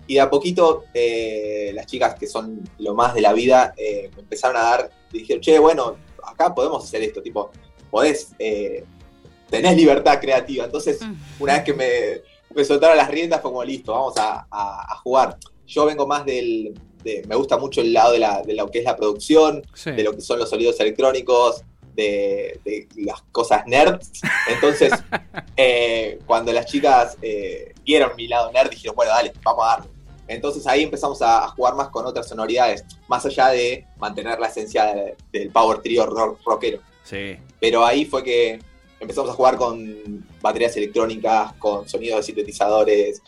Y 0.08 0.16
de 0.16 0.20
a 0.20 0.30
poquito, 0.30 0.84
eh, 0.94 1.72
las 1.74 1.86
chicas 1.86 2.16
que 2.16 2.28
son 2.28 2.60
lo 2.80 2.94
más 2.96 3.14
de 3.14 3.22
la 3.22 3.32
vida, 3.32 3.74
eh, 3.78 4.10
me 4.16 4.22
empezaron 4.24 4.58
a 4.58 4.62
dar, 4.64 4.90
y 5.14 5.20
dijeron, 5.20 5.42
che, 5.42 5.58
bueno, 5.60 5.96
acá 6.24 6.54
podemos 6.54 6.84
hacer 6.84 7.02
esto, 7.04 7.22
tipo, 7.22 7.52
podés, 7.90 8.34
eh, 8.40 8.84
tenés 9.52 9.76
libertad 9.76 10.20
creativa. 10.20 10.66
Entonces, 10.66 11.00
una 11.40 11.54
vez 11.54 11.64
que 11.64 11.74
me, 11.74 12.22
me 12.56 12.66
soltaron 12.66 12.98
las 12.98 13.10
riendas, 13.12 13.42
fue 13.42 13.52
como 13.52 13.64
listo, 13.64 13.92
vamos 13.92 14.18
a, 14.18 14.48
a- 14.50 14.94
a 14.94 14.96
jugar. 15.04 15.38
Yo 15.68 15.86
vengo 15.86 16.08
más 16.08 16.26
del. 16.26 16.74
de- 17.04 17.24
me 17.28 17.36
gusta 17.36 17.58
mucho 17.58 17.82
el 17.82 17.94
lado 17.94 18.14
de, 18.14 18.20
la, 18.20 18.42
de 18.42 18.54
lo 18.56 18.72
que 18.72 18.80
es 18.80 18.86
la 18.86 18.96
producción, 18.98 19.62
sí. 19.76 19.92
de 19.92 20.04
lo 20.04 20.14
que 20.16 20.22
son 20.22 20.40
los 20.40 20.50
sonidos 20.50 20.80
electrónicos, 20.80 21.64
de, 21.96 22.60
de 22.66 22.88
las 22.98 23.22
cosas 23.32 23.64
nerds. 23.68 24.22
Entonces, 24.48 24.92
eh, 25.58 26.20
cuando 26.26 26.52
las 26.54 26.66
chicas 26.66 27.18
eh, 27.22 27.74
vieron 27.84 28.12
mi 28.16 28.28
lado 28.28 28.52
nerd, 28.52 28.70
dijeron, 28.70 28.96
bueno, 28.96 29.12
dale, 29.12 29.34
vamos 29.44 29.66
a 29.66 29.68
darle. 29.70 29.88
Entonces 30.28 30.66
ahí 30.66 30.84
empezamos 30.84 31.22
a, 31.22 31.44
a 31.44 31.48
jugar 31.50 31.76
más 31.76 31.90
con 31.90 32.06
otras 32.06 32.30
sonoridades, 32.30 32.86
más 33.10 33.26
allá 33.26 33.50
de 33.50 33.86
mantener 33.98 34.40
la 34.40 34.48
esencia 34.48 34.86
de- 34.94 35.16
del 35.34 35.50
power 35.52 35.80
trio 35.82 36.06
rock- 36.06 36.40
rockero. 36.46 36.80
Sí. 37.04 37.36
Pero 37.60 37.86
ahí 37.86 38.06
fue 38.06 38.24
que 38.24 38.60
empezamos 39.02 39.32
a 39.32 39.34
jugar 39.34 39.58
con 39.58 40.26
baterías 40.42 40.78
electrónicas, 40.78 41.54
con 41.60 41.90
sonidos 41.90 42.18
de 42.20 42.24
sintetizadores, 42.24 43.22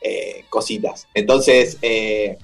eh, 0.00 0.44
cositas. 0.48 1.06
Entonces, 1.12 1.76
eh, 1.82 2.38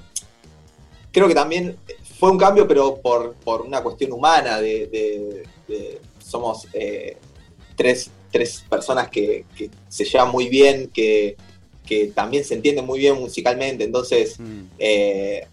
creo 1.12 1.28
que 1.28 1.34
también 1.34 1.76
fue 2.18 2.30
un 2.30 2.38
cambio, 2.38 2.66
pero 2.68 2.96
por, 2.96 3.34
por 3.34 3.62
una 3.62 3.82
cuestión 3.82 4.12
humana, 4.12 4.60
de, 4.60 4.86
de- 4.88 5.42
de- 5.68 6.00
somos 6.24 6.66
eh, 6.72 7.16
tres, 7.76 8.10
tres 8.30 8.64
personas 8.68 9.08
que, 9.08 9.44
que 9.56 9.70
se 9.88 10.04
llevan 10.04 10.30
muy 10.30 10.48
bien, 10.48 10.90
que, 10.92 11.36
que 11.86 12.08
también 12.08 12.44
se 12.44 12.54
entienden 12.54 12.84
muy 12.86 12.98
bien 12.98 13.14
musicalmente. 13.16 13.84
Entonces, 13.84 14.38
Mm. 14.38 14.62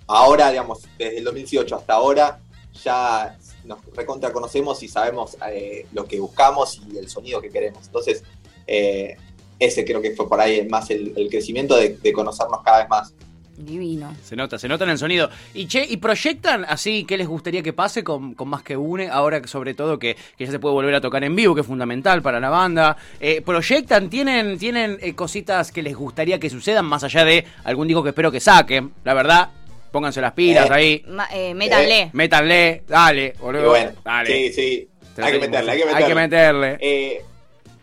ahora, 0.07 0.50
digamos, 0.50 0.79
desde 0.98 1.17
el 1.19 1.24
2018 1.24 1.75
hasta 1.75 1.93
ahora, 1.93 2.39
ya 2.83 3.38
nos 3.65 3.79
recontra 3.95 4.31
conocemos 4.31 4.81
y 4.83 4.87
sabemos 4.87 5.37
eh, 5.51 5.85
lo 5.93 6.05
que 6.05 6.19
buscamos 6.19 6.81
y 6.91 6.97
el 6.97 7.09
sonido 7.09 7.41
que 7.41 7.49
queremos. 7.49 7.85
Entonces, 7.85 8.23
eh, 8.67 9.17
ese 9.59 9.83
creo 9.85 10.01
que 10.01 10.11
fue 10.11 10.27
por 10.27 10.39
ahí 10.39 10.67
más 10.67 10.89
el, 10.89 11.13
el 11.15 11.29
crecimiento 11.29 11.75
de, 11.75 11.97
de 11.97 12.13
conocernos 12.13 12.61
cada 12.63 12.79
vez 12.79 12.89
más. 12.89 13.13
Divino. 13.57 14.15
Se 14.23 14.37
nota, 14.37 14.57
se 14.57 14.69
nota 14.69 14.85
en 14.85 14.91
el 14.91 14.97
sonido. 14.97 15.29
Y 15.53 15.67
che, 15.67 15.85
¿y 15.85 15.97
proyectan 15.97 16.63
así 16.63 17.03
qué 17.03 17.17
les 17.17 17.27
gustaría 17.27 17.61
que 17.61 17.73
pase 17.73 18.05
con, 18.05 18.33
con 18.33 18.47
Más 18.47 18.63
que 18.63 18.77
Une? 18.77 19.09
Ahora 19.09 19.41
que 19.41 19.49
sobre 19.49 19.73
todo 19.73 19.99
que, 19.99 20.15
que 20.37 20.45
ya 20.45 20.51
se 20.51 20.59
puede 20.59 20.75
volver 20.75 20.95
a 20.95 21.01
tocar 21.01 21.25
en 21.25 21.35
vivo, 21.35 21.53
que 21.53 21.61
es 21.61 21.67
fundamental 21.67 22.21
para 22.21 22.39
la 22.39 22.49
banda. 22.49 22.95
Eh, 23.19 23.41
¿Proyectan? 23.41 24.09
¿Tienen, 24.09 24.57
tienen 24.57 24.97
eh, 25.01 25.13
cositas 25.13 25.73
que 25.73 25.83
les 25.83 25.93
gustaría 25.93 26.39
que 26.39 26.49
sucedan 26.49 26.85
más 26.85 27.03
allá 27.03 27.25
de 27.25 27.45
algún 27.65 27.85
disco 27.87 28.01
que 28.01 28.09
espero 28.09 28.31
que 28.31 28.39
saquen? 28.39 28.93
La 29.03 29.13
verdad, 29.13 29.49
pónganse 29.91 30.22
las 30.22 30.34
pilas 30.34 30.69
Eh. 30.69 30.74
ahí. 30.74 31.05
Eh, 31.34 31.53
métanle. 31.53 32.10
Métanle, 32.13 32.84
dale, 32.88 33.34
boludo. 33.39 33.69
bueno, 33.69 33.91
dale. 34.03 34.51
sí, 34.51 34.53
sí, 34.53 34.89
hay 35.22 35.31
que 35.34 35.39
meterle, 35.39 35.72
hay 35.72 35.77
que 35.77 35.84
Hay 35.84 35.89
meterle. 35.93 36.08
que 36.08 36.15
meterle. 36.15 36.77
Eh, 36.81 37.22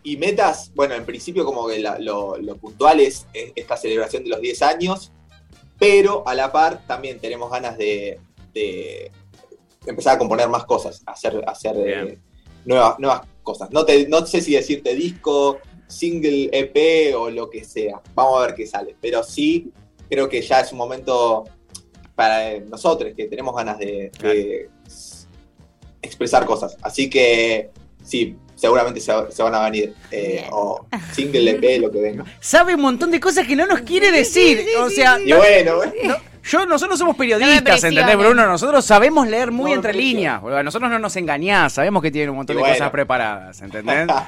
y 0.03 0.17
metas, 0.17 0.71
bueno, 0.75 0.95
en 0.95 1.05
principio 1.05 1.45
como 1.45 1.67
que 1.67 1.79
la- 1.81 1.99
lo, 1.99 2.37
lo 2.39 2.57
puntual 2.57 3.01
es, 3.01 3.27
es 3.35 3.53
esta 3.57 3.77
celebración 3.77 4.23
de 4.25 4.31
los 4.31 4.41
10 4.41 4.63
años, 4.63 5.11
pero 5.79 6.27
a 6.27 6.35
la 6.35 6.53
par 6.53 6.87
también 6.87 7.19
tenemos 7.19 7.51
ganas 7.51 7.77
de, 7.77 8.19
de 8.55 9.11
empezar 9.87 10.15
a 10.15 10.19
componer 10.19 10.49
más 10.49 10.65
cosas, 10.65 11.03
hacer, 11.07 11.43
hacer 11.47 11.75
eh, 11.85 12.19
nuevas, 12.65 12.99
nuevas 12.99 13.23
cosas. 13.43 13.71
No, 13.73 13.85
te, 13.85 14.07
no 14.09 14.25
sé 14.27 14.41
si 14.41 14.53
decirte 14.55 14.95
disco, 14.95 15.59
single 15.89 16.51
EP 16.53 17.15
o 17.17 17.29
lo 17.31 17.51
que 17.51 17.65
sea. 17.65 18.01
Vamos 18.15 18.41
a 18.43 18.47
ver 18.47 18.55
qué 18.55 18.67
sale. 18.67 18.97
Pero 19.01 19.23
sí, 19.23 19.71
creo 20.09 20.29
que 20.29 20.41
ya 20.41 20.61
es 20.61 20.73
un 20.73 20.79
momento 20.79 21.45
para 22.17 22.59
nosotros 22.69 23.13
que 23.17 23.27
tenemos 23.27 23.55
ganas 23.55 23.79
de, 23.79 24.11
de 24.21 24.69
expresar 26.03 26.45
cosas. 26.47 26.77
Así 26.83 27.09
que 27.11 27.71
sí, 28.03 28.37
seguramente 28.55 29.01
se, 29.01 29.13
se 29.31 29.43
van 29.43 29.55
a 29.55 29.65
venir. 29.65 29.95
eh, 30.11 30.47
o 30.51 30.87
single 31.13 31.51
EP, 31.63 31.81
lo 31.81 31.91
que 31.91 32.01
venga. 32.01 32.25
Sabe 32.41 32.75
un 32.75 32.81
montón 32.81 33.11
de 33.11 33.21
cosas 33.21 33.47
que 33.47 33.55
no 33.57 33.67
nos 33.67 33.83
quiere 33.83 34.11
decir. 34.11 34.65
O 34.81 34.91
sea, 34.91 35.19
Y 35.21 35.33
bueno, 35.33 35.77
bueno. 35.77 36.17
yo, 36.45 36.65
nosotros 36.67 36.99
somos 36.99 37.15
No 37.15 37.19
periodistas. 37.19 37.85
¿entendés, 37.85 38.17
Bruno? 38.17 38.47
Nosotros 38.47 38.85
sabemos 38.85 39.29
leer 39.29 39.51
muy 39.51 39.71
No 39.73 39.77
entre 39.77 39.93
líneas. 39.93 40.43
A 40.43 40.63
nosotros 40.63 40.91
no 40.91 40.99
nos 40.99 41.15
engañás, 41.17 41.75
sabemos 41.75 42.03
que 42.03 42.11
tienen 42.11 42.31
un 42.31 42.37
montón 42.37 42.55
Y 42.55 42.57
de 42.59 42.61
bueno. 42.63 42.75
cosas 42.77 42.91
preparadas, 42.91 43.61
¿entendés? 43.63 44.07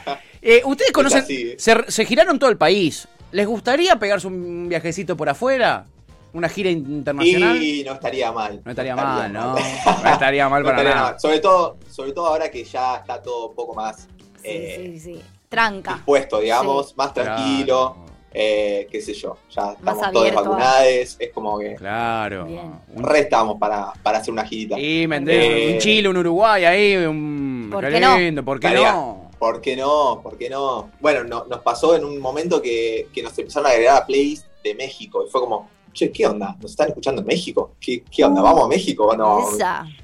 Eh, 0.41 0.63
Ustedes 0.65 0.93
conocen, 0.93 1.23
así. 1.23 1.55
se, 1.59 1.75
se 1.91 2.05
giraron 2.05 2.39
todo 2.39 2.49
el 2.49 2.57
país. 2.57 3.09
¿Les 3.33 3.45
gustaría 3.45 3.97
pegarse 3.97 4.29
un 4.29 4.69
viajecito 4.69 5.17
por 5.17 5.29
afuera? 5.29 5.85
¿Una 6.33 6.49
gira 6.49 6.71
internacional? 6.71 7.63
Y 7.63 7.85
no 7.85 7.93
estaría 7.95 8.31
mal. 8.33 8.61
No 8.65 8.71
estaría 8.71 8.95
mal, 8.97 9.33
¿no? 9.33 9.55
No 10.05 10.11
estaría 10.11 10.49
mal 10.49 10.63
No 10.63 10.67
para 10.69 10.79
estaría 10.79 10.95
nada. 10.95 11.11
mal. 11.13 11.21
Sobre 11.21 11.39
todo, 11.41 11.77
sobre 11.91 12.13
todo 12.13 12.27
ahora 12.27 12.51
que 12.51 12.65
ya 12.65 12.97
está 12.97 13.21
todo 13.23 13.49
un 13.49 13.55
poco 13.55 13.75
más 13.75 14.07
Sí, 14.43 14.45
eh, 14.45 14.91
sí, 14.95 15.01
sí. 15.15 15.23
Tranca. 15.49 15.95
dispuesto, 15.95 16.39
digamos, 16.41 16.97
más 16.97 17.13
Claro. 17.13 17.35
tranquilo, 17.35 17.97
eh, 18.33 18.87
qué 18.91 19.01
sé 19.01 19.15
yo. 19.15 19.37
Ya 19.51 19.73
estamos 19.73 20.01
todos 20.03 20.17
abierto 20.17 20.39
a- 20.41 20.43
vacunados, 20.43 21.17
es 21.19 21.31
como 21.35 21.59
que 21.59 21.75
Claro. 21.75 22.45
Bien. 22.45 22.73
Un- 22.95 23.03
re 23.03 23.21
estamos 23.21 23.59
para, 23.59 23.93
para 24.03 24.19
hacer 24.19 24.31
una 24.33 24.45
girita. 24.45 24.79
Y 24.79 25.07
Mendez, 25.09 25.45
Eh, 25.45 25.73
un 25.75 25.79
Chile, 25.81 26.09
un 26.09 26.17
Uruguay 26.19 26.65
ahí, 26.67 26.95
un... 27.07 27.69
¿Por 27.73 27.89
qué 27.89 27.99
no? 28.01 28.19
lindo, 28.19 28.45
¿por 28.45 28.61
qué 28.61 28.71
no? 28.71 29.31
¿Por 29.39 29.61
qué 29.61 29.77
no? 29.77 30.21
¿Por 30.23 30.37
qué 30.37 30.51
no? 30.51 30.91
Bueno, 31.01 31.25
no- 31.25 31.47
nos 31.49 31.61
pasó 31.63 31.97
en 31.97 32.05
un 32.05 32.21
momento 32.21 32.61
que, 32.61 33.09
que 33.15 33.23
nos 33.23 33.37
empezaron 33.39 33.67
a 33.69 33.71
agregar 33.71 34.03
a 34.03 34.07
playlist 34.07 34.47
de 34.63 34.75
México 34.75 35.25
y 35.27 35.31
fue 35.31 35.41
como, 35.41 35.69
che, 35.93 36.11
¿qué 36.11 36.27
onda? 36.27 36.57
¿Nos 36.61 36.73
están 36.73 36.89
escuchando 36.89 37.21
en 37.21 37.27
México? 37.27 37.77
¿Qué, 37.81 38.03
qué 38.11 38.25
onda? 38.25 38.43
¿Vamos 38.43 38.65
a 38.65 38.69
México 38.69 39.07
o 39.07 39.17
no? 39.17 39.47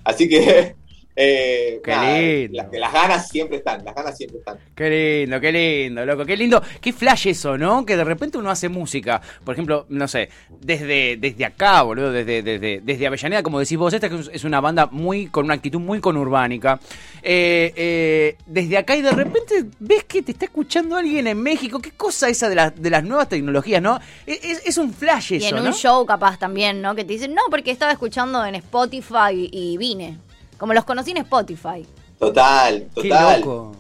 Así 0.05 0.29
que, 0.29 0.77
eh, 1.17 1.81
Qué 1.85 1.91
nada, 1.91 2.19
lindo. 2.21 2.57
las, 2.63 2.73
las 2.73 2.93
ganas 2.93 3.29
siempre 3.29 3.59
están, 3.59 3.85
las 3.85 3.95
ganas 3.95 4.17
siempre 4.17 4.39
están. 4.39 4.59
Qué 4.75 5.21
lindo, 5.25 5.41
qué 5.41 5.53
lindo, 5.53 6.05
loco, 6.05 6.25
qué 6.25 6.37
lindo. 6.37 6.63
Qué 6.81 6.93
flash 6.93 7.29
eso, 7.29 7.57
¿no? 7.57 7.87
Que 7.87 7.97
de 7.97 8.05
repente 8.05 8.37
uno 8.39 8.51
hace 8.51 8.69
música. 8.69 9.21
Por 9.45 9.55
ejemplo, 9.55 9.87
no 9.91 10.09
sé, 10.09 10.29
desde, 10.61 11.17
desde 11.17 11.45
acá, 11.45 11.83
boludo, 11.83 12.11
desde, 12.11 12.43
desde, 12.43 12.81
desde 12.83 13.07
Avellaneda, 13.07 13.43
como 13.43 13.61
decís 13.61 13.79
vos, 13.79 13.93
esta 13.95 14.09
es- 14.09 14.45
una 14.45 14.61
banda 14.61 14.87
muy 14.91 15.27
con 15.29 15.45
una 15.45 15.55
actitud 15.55 15.79
muy 15.81 16.01
conurbánica. 16.01 16.81
Eh, 17.23 17.73
eh, 17.77 18.37
desde 18.47 18.77
acá 18.77 18.97
y 18.97 19.03
de 19.03 19.11
repente 19.13 19.65
ves 19.79 20.05
que 20.05 20.23
te 20.23 20.33
está 20.33 20.45
escuchando 20.47 20.97
alguien 20.97 21.27
en 21.27 21.41
México. 21.41 21.79
Qué 21.81 21.93
cosa 21.93 22.29
esa 22.29 22.49
de, 22.49 22.55
las 22.57 22.81
de 22.81 22.91
las 22.91 23.05
nuevas 23.05 23.29
tecnologías, 23.29 23.81
¿no? 23.81 23.99
Es, 24.27 24.67
es- 24.67 24.75
un 24.79 24.93
flash 24.93 25.33
Y 25.35 25.37
eso, 25.37 25.51
en 25.57 25.59
un 25.63 25.65
¿no? 25.67 25.73
show 25.73 26.05
capaz 26.05 26.37
también, 26.39 26.83
¿no? 26.83 26.95
Que 26.97 27.05
te 27.05 27.13
dicen, 27.13 27.33
no, 27.33 27.43
porque 27.49 27.71
estaba 27.71 27.93
escuchando 27.93 28.45
en 28.45 28.57
Spotify 28.57 29.49
y 29.53 29.77
vine. 29.79 30.19
Como 30.59 30.73
los 30.75 30.85
conocí 30.85 31.11
en 31.11 31.19
Spotify. 31.19 31.87
Total, 32.19 32.89
Qué 32.95 33.03
total. 33.09 33.41
loco. 33.41 33.73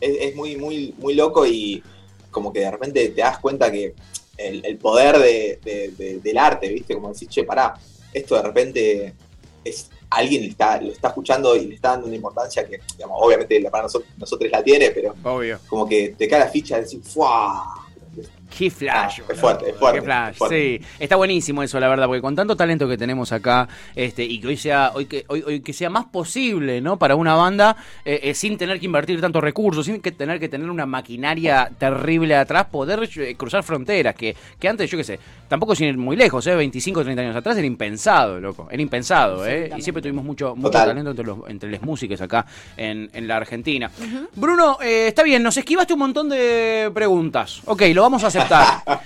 Es, 0.00 0.16
es 0.20 0.36
muy, 0.36 0.56
muy, 0.56 0.94
muy 0.98 1.14
loco 1.14 1.44
y 1.46 1.82
como 2.30 2.52
que 2.52 2.60
de 2.60 2.70
repente 2.70 3.08
te 3.08 3.20
das 3.20 3.38
cuenta 3.38 3.70
que 3.70 3.94
el, 4.38 4.64
el 4.64 4.78
poder 4.78 5.18
de- 5.18 5.58
de- 5.62 5.88
de- 5.98 6.18
del 6.20 6.38
arte, 6.38 6.68
¿viste? 6.68 6.94
Como 6.94 7.12
decís, 7.12 7.28
che, 7.28 7.44
pará, 7.44 7.74
esto 8.12 8.36
de 8.36 8.42
repente 8.42 9.14
es 9.64 9.90
alguien 10.08 10.42
está, 10.44 10.80
lo 10.80 10.90
está 10.90 11.08
escuchando 11.08 11.54
y 11.54 11.66
le 11.66 11.74
está 11.74 11.90
dando 11.90 12.06
una 12.06 12.16
importancia 12.16 12.66
que, 12.66 12.80
digamos, 12.96 13.16
obviamente 13.20 13.60
para 13.70 13.84
nosotros, 13.84 14.10
nosotros 14.16 14.50
la 14.50 14.62
tiene, 14.62 14.90
pero 14.90 15.14
Obvio. 15.22 15.58
como 15.68 15.86
que 15.88 16.14
te 16.18 16.26
cae 16.26 16.40
la 16.40 16.48
ficha 16.48 16.76
de 16.76 16.82
decir, 16.82 17.00
¡fuah! 17.02 17.64
Qué 18.56 18.70
flash. 18.70 19.20
Ah, 19.20 19.32
es 19.32 19.40
fuerte, 19.40 19.70
es 19.70 19.76
fuerte, 19.76 19.98
Qué 20.00 20.04
flash, 20.04 20.30
es 20.32 20.36
fuerte. 20.38 20.78
sí. 20.80 20.86
Está 20.98 21.16
buenísimo 21.16 21.62
eso, 21.62 21.78
la 21.80 21.88
verdad, 21.88 22.06
porque 22.06 22.20
con 22.20 22.34
tanto 22.34 22.56
talento 22.56 22.88
que 22.88 22.98
tenemos 22.98 23.32
acá, 23.32 23.68
este, 23.94 24.24
y 24.24 24.40
que 24.40 24.48
hoy 24.48 24.56
sea, 24.56 24.92
hoy 24.94 25.06
que, 25.06 25.24
hoy, 25.28 25.42
hoy 25.46 25.60
que 25.60 25.72
sea 25.72 25.88
más 25.90 26.06
posible, 26.06 26.80
¿no? 26.80 26.98
Para 26.98 27.14
una 27.16 27.34
banda, 27.34 27.76
eh, 28.04 28.20
eh, 28.24 28.34
sin 28.34 28.58
tener 28.58 28.78
que 28.80 28.86
invertir 28.86 29.20
tantos 29.20 29.42
recursos, 29.42 29.86
sin 29.86 30.00
que 30.00 30.12
tener 30.12 30.38
que 30.40 30.48
tener 30.48 30.68
una 30.68 30.86
maquinaria 30.86 31.70
terrible 31.78 32.34
atrás, 32.36 32.66
poder 32.66 33.08
eh, 33.16 33.34
cruzar 33.36 33.62
fronteras, 33.62 34.14
que, 34.14 34.34
que 34.58 34.68
antes, 34.68 34.90
yo 34.90 34.98
qué 34.98 35.04
sé, 35.04 35.20
tampoco 35.48 35.74
sin 35.74 35.88
ir 35.88 35.96
muy 35.96 36.16
lejos, 36.16 36.46
¿eh? 36.46 36.54
25 36.54 37.00
o 37.00 37.04
30 37.04 37.22
años 37.22 37.36
atrás 37.36 37.56
era 37.56 37.66
impensado, 37.66 38.40
loco. 38.40 38.68
Era 38.70 38.82
impensado, 38.82 39.46
¿eh? 39.46 39.70
Y 39.76 39.82
siempre 39.82 40.02
tuvimos 40.02 40.24
mucho, 40.24 40.54
mucho 40.56 40.70
Total. 40.70 40.88
talento 40.88 41.10
entre 41.10 41.24
los, 41.26 41.38
entre 41.48 41.70
las 41.70 41.82
músicas 41.82 42.20
acá 42.20 42.44
en, 42.76 43.08
en 43.12 43.26
la 43.28 43.36
Argentina. 43.36 43.90
Bruno, 44.34 44.78
eh, 44.82 45.06
está 45.08 45.22
bien, 45.22 45.42
nos 45.42 45.56
esquivaste 45.56 45.92
un 45.92 45.98
montón 46.00 46.28
de 46.28 46.90
preguntas. 46.92 47.60
Ok, 47.66 47.82
lo 47.94 48.02
vamos 48.02 48.24
a 48.24 48.26
aceptar. 48.42 49.00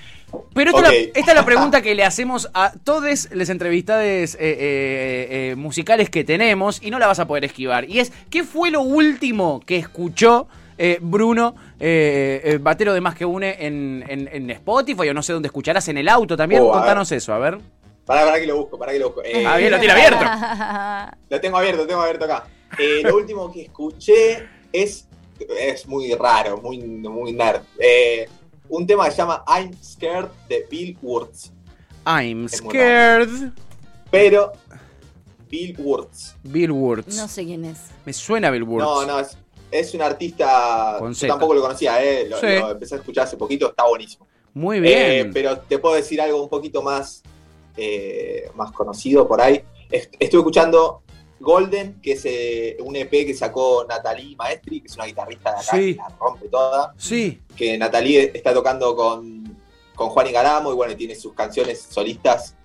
Pero 0.53 0.71
esta, 0.71 0.89
es 0.93 1.05
la, 1.07 1.11
esta 1.21 1.31
es 1.31 1.35
la 1.37 1.45
pregunta 1.45 1.81
que 1.81 1.95
le 1.95 2.05
hacemos 2.05 2.51
a 2.55 2.73
todos 2.83 3.29
los 3.31 3.49
entrevistades 3.49 4.35
eh, 4.35 4.39
eh, 4.41 5.29
eh, 5.53 5.55
musicales 5.57 6.11
que 6.11 6.25
tenemos 6.25 6.83
y 6.83 6.91
no 6.91 6.99
la 6.99 7.07
vas 7.07 7.21
a 7.21 7.27
poder 7.27 7.45
esquivar. 7.45 7.89
Y 7.89 8.01
es, 8.01 8.13
¿qué 8.31 8.43
fue 8.43 8.71
lo 8.73 8.81
último 8.83 9.61
que 9.65 9.77
escuchó 9.77 10.49
Bruno, 11.01 11.55
batero 12.61 12.95
de 12.95 13.01
Más 13.01 13.15
que 13.15 13.25
Une, 13.25 13.65
en, 13.65 14.05
en- 14.09 14.29
en 14.33 14.51
Spotify 14.51 15.09
o 15.09 15.15
no 15.15 15.23
sé 15.23 15.33
dónde 15.33 15.47
escucharás, 15.47 15.87
en 15.89 15.99
el 15.99 16.09
auto 16.09 16.37
también? 16.37 16.63
Oh. 16.63 16.73
Contanos 16.73 17.13
eso, 17.13 17.33
a 17.33 17.39
ver. 17.39 17.59
Pará, 18.05 18.25
pará 18.25 18.41
que 18.41 18.47
lo 18.47 18.57
busco, 18.57 18.77
pará 18.77 18.93
que 18.93 18.99
lo 18.99 19.07
busco. 19.11 19.23
Ah, 19.47 19.57
bien, 19.57 19.71
lo 19.71 19.79
tiene 19.79 19.93
abierto. 19.95 20.25
Lo 21.31 21.41
tengo 21.41 21.57
abierto, 21.59 21.83
lo 21.83 21.87
tengo 21.87 22.01
abierto 22.03 22.25
acá. 22.25 22.45
Lo 23.05 23.17
último 23.17 23.53
que 23.53 23.63
escuché 23.63 24.47
es, 24.73 25.07
es 25.61 25.87
muy 25.87 26.13
raro, 26.15 26.59
muy, 26.59 26.79
muy 26.79 27.33
nerd. 27.33 27.63
Eh, 27.79 28.29
un 28.77 28.87
tema 28.87 29.05
que 29.07 29.11
se 29.13 29.17
llama 29.19 29.45
I'm 29.47 29.73
Scared 29.83 30.29
de 30.49 30.67
Bill 30.71 30.99
Wurtz. 31.03 31.53
I'm 32.07 32.47
Es 32.47 32.59
scared. 32.59 33.29
Pero 34.11 34.53
Bill 35.49 35.75
Wurtz. 35.79 36.35
Bill 36.43 36.73
Wurtz. 36.73 37.17
No 37.17 37.29
sé 37.29 37.45
quién 37.45 37.65
es. 37.65 37.79
Me 38.05 38.13
suena 38.13 38.51
Bill 38.51 38.65
Wurtz. 38.65 38.85
No, 38.85 39.07
no, 39.07 39.21
es, 39.21 39.37
es 39.71 39.95
un 39.95 40.03
artista. 40.03 40.97
Con 40.99 41.13
yo 41.15 41.29
tampoco 41.29 41.55
lo 41.55 41.61
conocía, 41.63 42.03
eh, 42.05 42.27
lo, 42.29 42.39
Sí. 42.41 42.47
lo 42.47 42.71
empecé 42.73 42.97
a 42.97 42.99
escuchar 42.99 43.25
hace 43.25 43.37
poquito, 43.37 43.69
está 43.69 43.87
buenísimo. 43.87 44.27
Muy 44.53 44.79
Eh, 44.79 44.81
bien. 44.81 45.33
pero 45.33 45.59
te 45.59 45.79
puedo 45.79 45.95
decir 45.95 46.21
algo 46.21 46.43
un 46.43 46.49
poquito 46.49 46.83
más, 46.83 47.23
eh, 47.77 48.51
más 48.55 48.73
conocido 48.73 49.27
por 49.27 49.41
ahí. 49.41 49.63
Est- 49.91 50.15
Estuve 50.19 50.41
escuchando 50.41 51.03
Golden, 51.41 52.01
que 52.01 52.13
es 52.13 52.23
eh, 52.25 52.77
un 52.81 52.97
EP 52.97 53.11
que 53.11 53.35
sacó 53.35 53.85
Natalie 53.89 54.35
Maestri, 54.37 54.81
que 54.81 54.87
es 54.87 54.95
una 54.97 55.05
guitarrista 55.07 55.51
de 55.51 55.57
acá 55.57 55.77
Sí. 55.77 55.95
que 55.95 55.97
la 55.97 56.09
rompe 56.19 56.49
toda. 56.49 56.95
Sí. 56.97 57.41
Que 57.57 57.77
Natalie 57.77 58.31
está 58.35 58.55
tocando 58.55 58.95
con, 58.97 59.57
con 59.95 60.09
Juan 60.11 60.27
Igaramo 60.29 60.73
y 60.73 60.75
bueno, 60.75 60.93
y 60.93 60.97
tiene 60.97 61.15
sus 61.15 61.35
canciones 61.35 61.81
solistas. 61.83 62.57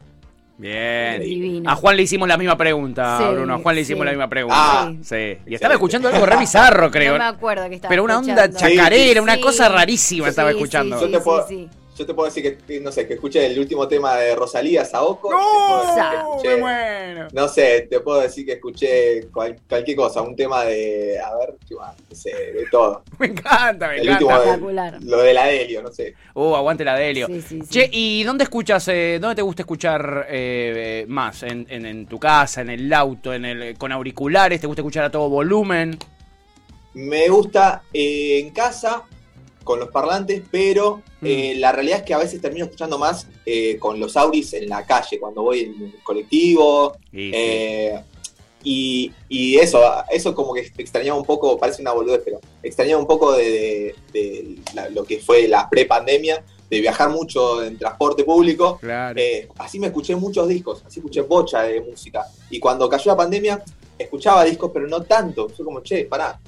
Bien. 0.58 1.22
Divino. 1.22 1.70
A 1.72 1.76
Juan 1.76 1.96
le 1.96 2.04
hicimos 2.04 2.28
la 2.28 2.38
misma 2.38 2.58
pregunta, 2.58 3.18
Sí, 3.18 3.24
Bruno. 3.34 3.54
A 3.56 3.60
Juan 3.60 3.76
le 3.76 3.82
hicimos 3.82 4.02
sí. 4.02 4.06
la 4.06 4.12
misma 4.12 4.30
pregunta. 4.30 4.56
Ah. 4.58 4.94
sí. 5.02 5.38
Y 5.46 5.56
estaba 5.56 5.74
escuchando 5.76 6.10
algo 6.10 6.26
re 6.26 6.36
bizarro, 6.38 6.92
creo. 6.92 7.14
No 7.14 7.20
me 7.20 7.24
acuerdo 7.26 7.70
que 7.70 7.76
estaba 7.76 7.90
Pero 7.90 8.04
una 8.04 8.18
onda 8.18 8.50
chacarera, 8.52 9.22
una 9.22 9.36
Sí. 9.36 9.42
cosa 9.42 9.70
rarísima 9.70 10.26
Sí, 10.26 10.30
estaba 10.32 10.52
escuchando. 10.52 10.98
Sí, 11.00 11.06
Yo 11.06 11.12
te 11.12 11.18
sí, 11.18 11.24
puedo- 11.24 11.48
sí. 11.48 11.70
Yo 12.00 12.06
te 12.06 12.14
puedo 12.14 12.28
decir 12.30 12.58
que, 12.66 12.80
no 12.80 12.94
sé, 12.94 13.06
que 13.06 13.16
escuché 13.16 13.46
el 13.46 13.60
último 13.60 13.86
tema 13.86 14.16
de 14.16 14.34
Rosalía, 14.34 14.86
Saoko. 14.86 15.30
¡No! 15.32 15.38
Te 15.38 15.68
puedo 15.68 15.86
decir 15.86 16.02
que 16.02 16.18
¡No! 16.18 16.36
escuché- 16.38 16.60
bueno! 16.62 17.28
No 17.34 17.48
sé, 17.50 17.88
te 17.90 18.00
puedo 18.00 18.22
decir 18.22 18.46
que 18.46 18.54
escuché 18.54 19.28
cual- 19.34 19.60
cualquier 19.68 19.98
cosa, 19.98 20.22
un 20.22 20.34
tema 20.34 20.64
de, 20.64 21.20
a 21.20 21.36
ver. 21.36 21.56
No 21.70 22.16
sé, 22.16 22.30
de 22.30 22.66
todo. 22.72 23.04
Me 23.20 23.28
encanta, 23.28 23.90
me 23.90 23.98
El 23.98 24.08
encanta. 24.08 24.14
último 24.26 24.30
de- 24.32 24.46
Espectacular. 24.46 24.98
lo 25.04 25.18
de 25.22 25.34
la 25.34 25.46
Delio, 25.48 25.82
no 25.84 25.92
sé. 25.92 26.16
Uh, 26.36 26.56
aguante 26.56 26.86
la 26.86 26.96
Delio. 26.96 27.28
Sí, 27.28 27.42
sí, 27.42 27.60
sí. 27.64 27.68
Che, 27.70 27.90
¿y 27.92 28.24
dónde 28.24 28.46
escuchas, 28.46 28.88
eh, 28.88 29.18
dónde 29.20 29.36
te 29.36 29.42
gusta 29.42 29.64
escuchar 29.64 30.26
eh, 30.30 31.02
eh, 31.02 31.06
más? 31.10 31.44
¿En, 31.44 31.68
en- 31.70 31.86
en 31.86 32.06
tu 32.06 32.18
casa, 32.18 32.62
en 32.62 32.70
el 32.70 32.94
auto, 32.94 33.34
en 33.34 33.44
el, 33.44 33.78
con 33.78 33.92
auriculares? 33.92 34.62
¿Te 34.62 34.68
gusta 34.68 34.82
escuchar 34.82 35.04
a 35.04 35.12
todo 35.12 35.28
volumen? 35.30 35.98
Me 36.94 37.28
gusta 37.28 37.84
eh, 37.94 38.40
en 38.40 38.52
casa 38.52 39.04
con 39.70 39.80
los 39.80 39.90
parlantes, 39.90 40.42
pero 40.50 41.04
Mm. 41.22 41.26
eh, 41.28 41.54
la 41.60 41.72
realidad 41.72 42.00
es 42.00 42.04
que 42.04 42.16
a 42.16 42.18
veces 42.18 42.42
termino 42.42 42.66
escuchando 42.66 42.98
más 42.98 43.28
eh, 43.46 43.78
con 43.78 44.00
los 44.00 44.18
auris 44.18 44.54
en 44.54 44.68
la 44.68 44.84
calle, 44.84 45.20
cuando 45.20 45.44
voy 45.44 45.60
en 45.60 45.84
el 45.84 45.94
colectivo. 46.04 46.98
Y- 47.14 47.30
eh, 47.36 48.00
y, 48.64 49.12
y 49.30 49.58
eso, 49.58 49.80
eso 50.10 50.34
como 50.34 50.54
que 50.56 50.62
extrañaba 50.80 51.20
un 51.20 51.26
poco, 51.26 51.58
parece 51.60 51.84
una 51.84 51.92
boludez, 51.94 52.22
pero 52.26 52.40
extrañaba 52.64 53.00
un 53.00 53.08
poco 53.08 53.32
de, 53.34 53.46
de- 53.46 53.94
de 54.12 54.56
la- 54.74 54.90
lo 54.90 55.04
que 55.04 55.20
fue 55.20 55.48
la 55.48 55.70
pre-pandemia, 55.70 56.44
de 56.70 56.82
viajar 56.82 57.10
mucho 57.12 57.64
en 57.64 57.78
transporte 57.78 58.24
público. 58.24 58.80
Claro. 58.82 59.20
Eh, 59.22 59.48
así 59.60 59.80
me 59.80 59.88
escuché 59.88 60.16
muchos 60.16 60.48
discos, 60.48 60.84
así 60.86 61.00
escuché 61.00 61.22
bocha 61.22 61.62
de 61.62 61.82
música. 61.82 62.26
Y 62.50 62.60
cuando 62.60 62.90
cayó 62.90 63.12
la 63.12 63.18
pandemia, 63.18 63.64
escuchaba 64.00 64.44
discos, 64.46 64.72
pero 64.74 64.88
no 64.88 65.02
tanto. 65.04 65.48
Fue 65.50 65.64
como, 65.64 65.82
che, 65.82 66.06
pará, 66.06 66.40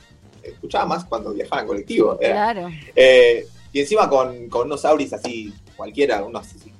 escuchaba 0.44 0.86
más 0.86 1.06
cuando 1.06 1.34
viajaba 1.34 1.62
en 1.62 1.68
colectivo. 1.68 2.18
Era- 2.22 2.54
Claro. 2.54 2.70
Eh, 2.96 3.46
y 3.74 3.80
encima 3.80 4.10
con, 4.10 4.48
con 4.50 4.68
unos 4.68 4.84
auris 4.86 5.14
así, 5.14 5.54
cualquiera, 5.76 6.24
unos 6.24 6.46
así, 6.48 6.72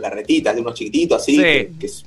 berretitas 0.00 0.54
de 0.54 0.60
unos 0.60 0.74
chiquititos 0.74 1.22
así, 1.22 1.36
Sí. 1.36 1.42
que, 1.42 1.72
que 1.80 1.86
s- 1.86 2.04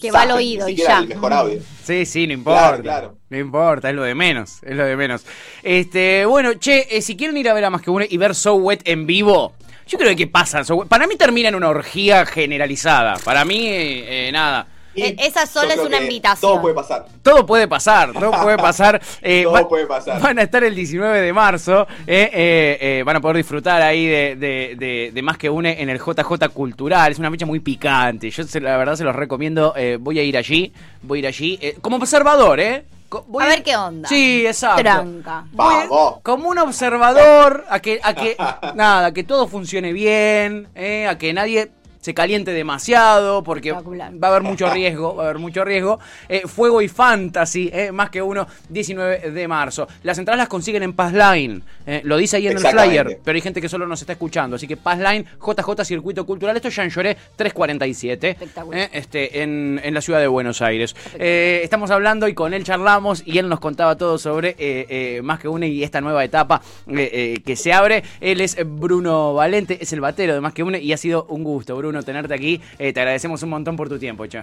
Que 0.00 0.10
va 0.10 0.22
al 0.22 0.32
oído 0.32 0.68
y 0.68 0.74
ya. 0.74 0.98
el 0.98 1.08
mejor 1.08 1.32
audio. 1.32 1.60
Sí, 1.84 2.04
sí, 2.06 2.26
no 2.26 2.32
importa. 2.32 2.60
Claro, 2.68 2.82
claro. 2.82 3.18
No 3.30 3.38
importa, 3.38 3.88
es 3.90 3.94
lo 3.96 4.02
de 4.02 4.14
menos, 4.16 4.58
es 4.62 4.74
lo 4.76 4.84
de 4.84 4.96
menos. 4.96 5.24
Este, 5.62 6.24
bueno, 6.26 6.54
che, 6.54 6.88
eh, 6.96 7.00
si 7.02 7.16
quieren 7.16 7.36
ir 7.36 7.48
a 7.48 7.54
ver 7.54 7.64
a 7.64 7.70
Más 7.70 7.82
que 7.82 7.90
Uno 7.90 8.04
y 8.08 8.16
ver 8.16 8.34
So 8.34 8.54
Wet 8.56 8.82
en 8.84 9.06
vivo, 9.06 9.54
yo 9.86 9.98
creo 9.98 10.14
que 10.16 10.26
pasa. 10.26 10.58
en 10.58 10.64
So 10.64 10.74
Wet. 10.74 10.88
Para 10.88 11.06
mí 11.06 11.14
termina 11.16 11.48
en 11.48 11.54
una 11.54 11.68
orgía 11.68 12.26
generalizada. 12.26 13.16
Para 13.24 13.44
mí, 13.44 13.60
eh, 13.68 14.30
nada. 14.32 14.66
Y 14.94 15.02
Eh, 15.02 15.16
esa 15.20 15.46
sola 15.46 15.74
es 15.74 15.80
una 15.80 16.00
invitación. 16.00 16.50
Todo 16.52 16.60
puede 16.60 16.74
pasar. 16.74 17.06
Todo 17.22 17.46
puede 17.46 17.68
pasar, 17.68 18.12
todo 18.12 18.30
puede 18.42 18.56
pasar. 18.58 19.00
Eh, 19.22 19.42
Todo 19.44 19.52
va- 19.54 19.68
puede 19.68 19.86
pasar. 19.86 20.20
Van 20.20 20.38
a 20.38 20.42
estar 20.42 20.62
el 20.64 20.74
19 20.74 21.20
de 21.20 21.32
marzo, 21.32 21.86
eh, 22.06 22.30
eh, 22.32 22.78
eh, 22.80 23.02
van 23.04 23.16
a 23.16 23.20
poder 23.20 23.38
disfrutar 23.38 23.80
ahí 23.82 24.06
de, 24.06 24.36
de- 24.36 24.74
de- 24.78 25.10
de 25.14 25.22
Más 25.22 25.38
que 25.38 25.48
Une 25.48 25.80
en 25.80 25.88
el 25.88 25.98
JJ 25.98 26.48
Cultural. 26.52 27.10
Es 27.12 27.18
una 27.18 27.30
fecha 27.30 27.46
muy 27.46 27.60
picante. 27.60 28.30
Yo 28.30 28.44
se- 28.44 28.60
la 28.60 28.76
verdad 28.76 28.96
se 28.96 29.04
los 29.04 29.14
recomiendo. 29.16 29.72
eh, 29.76 29.96
voy 30.00 30.18
a 30.18 30.22
ir 30.22 30.36
allí, 30.36 30.72
voy 31.02 31.18
a 31.18 31.20
ir 31.20 31.26
allí 31.26 31.58
eh, 31.62 31.76
como 31.80 31.96
observador, 31.96 32.60
¿eh? 32.60 32.84
Voy 33.26 33.44
A 33.44 33.48
ver 33.48 33.62
qué 33.62 33.76
onda. 33.76 34.08
Sí, 34.08 34.46
exacto. 34.46 34.80
Tranca. 34.82 35.44
Vamos. 35.52 36.20
como 36.22 36.48
un 36.48 36.58
observador 36.58 37.64
a 37.68 37.80
que, 37.80 38.00
a 38.02 38.14
que 38.14 38.36
nada, 38.74 39.12
que 39.12 39.22
todo 39.24 39.46
funcione 39.48 39.92
bien, 39.92 40.68
eh, 40.74 41.06
a 41.06 41.18
que 41.18 41.32
nadie 41.32 41.70
se 42.02 42.12
caliente 42.12 42.52
demasiado, 42.52 43.42
porque 43.42 43.72
va 43.72 43.78
a 43.78 44.26
haber 44.30 44.42
mucho 44.42 44.68
riesgo, 44.68 45.16
va 45.16 45.22
a 45.22 45.26
haber 45.28 45.38
mucho 45.38 45.64
riesgo. 45.64 45.98
Eh, 46.28 46.42
Fuego 46.46 46.82
y 46.82 46.88
Fantasy, 46.88 47.70
eh, 47.72 47.90
más 47.92 48.10
que 48.10 48.20
uno, 48.20 48.46
19 48.68 49.30
de 49.30 49.48
marzo. 49.48 49.88
Las 50.02 50.18
entradas 50.18 50.36
las 50.38 50.48
consiguen 50.48 50.82
en 50.82 50.92
Passline, 50.92 51.62
eh, 51.86 52.02
lo 52.04 52.18
dice 52.18 52.36
ahí 52.36 52.48
en 52.48 52.58
el 52.58 52.58
flyer, 52.58 53.20
pero 53.24 53.34
hay 53.36 53.40
gente 53.40 53.60
que 53.62 53.68
solo 53.70 53.86
nos 53.86 54.00
está 54.00 54.12
escuchando, 54.12 54.56
así 54.56 54.66
que 54.66 54.76
Passline, 54.76 55.24
JJ 55.40 55.84
Circuito 55.84 56.26
Cultural, 56.26 56.54
esto 56.56 56.68
es 56.68 56.74
Jean 56.76 56.90
Lloré 56.90 57.16
347, 57.36 58.30
Espectacular. 58.30 58.80
eh, 58.80 58.88
este, 58.92 59.42
en, 59.42 59.80
en 59.82 59.94
la 59.94 60.00
ciudad 60.00 60.20
de 60.20 60.26
Buenos 60.26 60.60
Aires. 60.60 60.94
Eh, 61.18 61.60
estamos 61.62 61.90
hablando 61.90 62.26
y 62.28 62.34
con 62.34 62.52
él 62.52 62.64
charlamos 62.64 63.22
y 63.24 63.38
él 63.38 63.48
nos 63.48 63.60
contaba 63.60 63.96
todo 63.96 64.18
sobre 64.18 64.50
eh, 64.58 64.86
eh, 64.88 65.20
Más 65.22 65.38
que 65.38 65.48
Une 65.48 65.68
y 65.68 65.82
esta 65.84 66.00
nueva 66.00 66.24
etapa 66.24 66.60
eh, 66.88 67.10
eh, 67.12 67.42
que 67.44 67.54
se 67.56 67.72
abre. 67.72 68.02
Él 68.20 68.40
es 68.40 68.56
Bruno 68.66 69.34
Valente, 69.34 69.78
es 69.80 69.92
el 69.92 70.00
batero 70.00 70.34
de 70.34 70.40
Más 70.40 70.52
que 70.52 70.62
Une 70.62 70.80
y 70.80 70.92
ha 70.92 70.96
sido 70.96 71.26
un 71.28 71.44
gusto, 71.44 71.76
Bruno, 71.76 71.91
tenerte 72.02 72.34
aquí. 72.34 72.60
Eh, 72.78 72.92
te 72.92 73.00
agradecemos 73.00 73.42
un 73.42 73.50
montón 73.50 73.76
por 73.76 73.88
tu 73.88 73.98
tiempo, 73.98 74.26
che. 74.26 74.42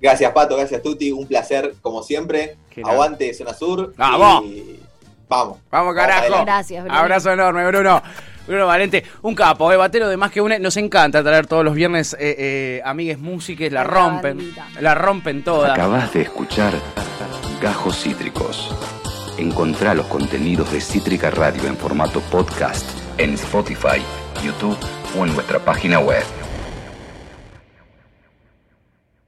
Gracias, 0.00 0.32
Pato. 0.32 0.56
Gracias, 0.56 0.82
Tuti. 0.82 1.10
Un 1.12 1.26
placer, 1.26 1.74
como 1.82 2.02
siempre. 2.02 2.56
Qué. 2.70 2.82
Aguante 2.84 3.34
Zona 3.34 3.52
Sur. 3.54 3.92
¡Vamos! 3.96 4.44
y 4.44 4.80
Vamos. 5.28 5.58
Vamos, 5.70 5.94
carajo. 5.94 6.44
Gracias, 6.44 6.84
Bruno. 6.84 6.98
Abrazo 6.98 7.32
enorme, 7.32 7.66
Bruno. 7.66 8.02
Bruno 8.46 8.66
Valente, 8.66 9.02
un 9.22 9.34
capo, 9.34 9.72
eh, 9.72 9.76
batero 9.76 10.08
de 10.08 10.16
más 10.16 10.30
que 10.30 10.40
une. 10.40 10.60
Nos 10.60 10.76
encanta 10.76 11.22
traer 11.22 11.48
todos 11.48 11.64
los 11.64 11.74
viernes 11.74 12.14
eh, 12.14 12.36
eh, 12.38 12.82
amigues 12.84 13.18
músiques, 13.18 13.72
la 13.72 13.82
rompen, 13.82 14.54
la 14.80 14.94
rompen 14.94 15.42
todas. 15.42 15.72
Acabas 15.72 16.12
de 16.12 16.22
escuchar 16.22 16.72
Gajos 17.60 18.00
Cítricos. 18.00 18.72
Encontrá 19.36 19.94
los 19.94 20.06
contenidos 20.06 20.70
de 20.72 20.80
Cítrica 20.80 21.30
Radio 21.30 21.66
en 21.66 21.76
formato 21.76 22.20
podcast 22.20 22.88
en 23.18 23.34
Spotify, 23.34 24.00
YouTube 24.44 24.78
o 25.18 25.26
en 25.26 25.34
nuestra 25.34 25.58
página 25.58 25.98
web. 25.98 26.45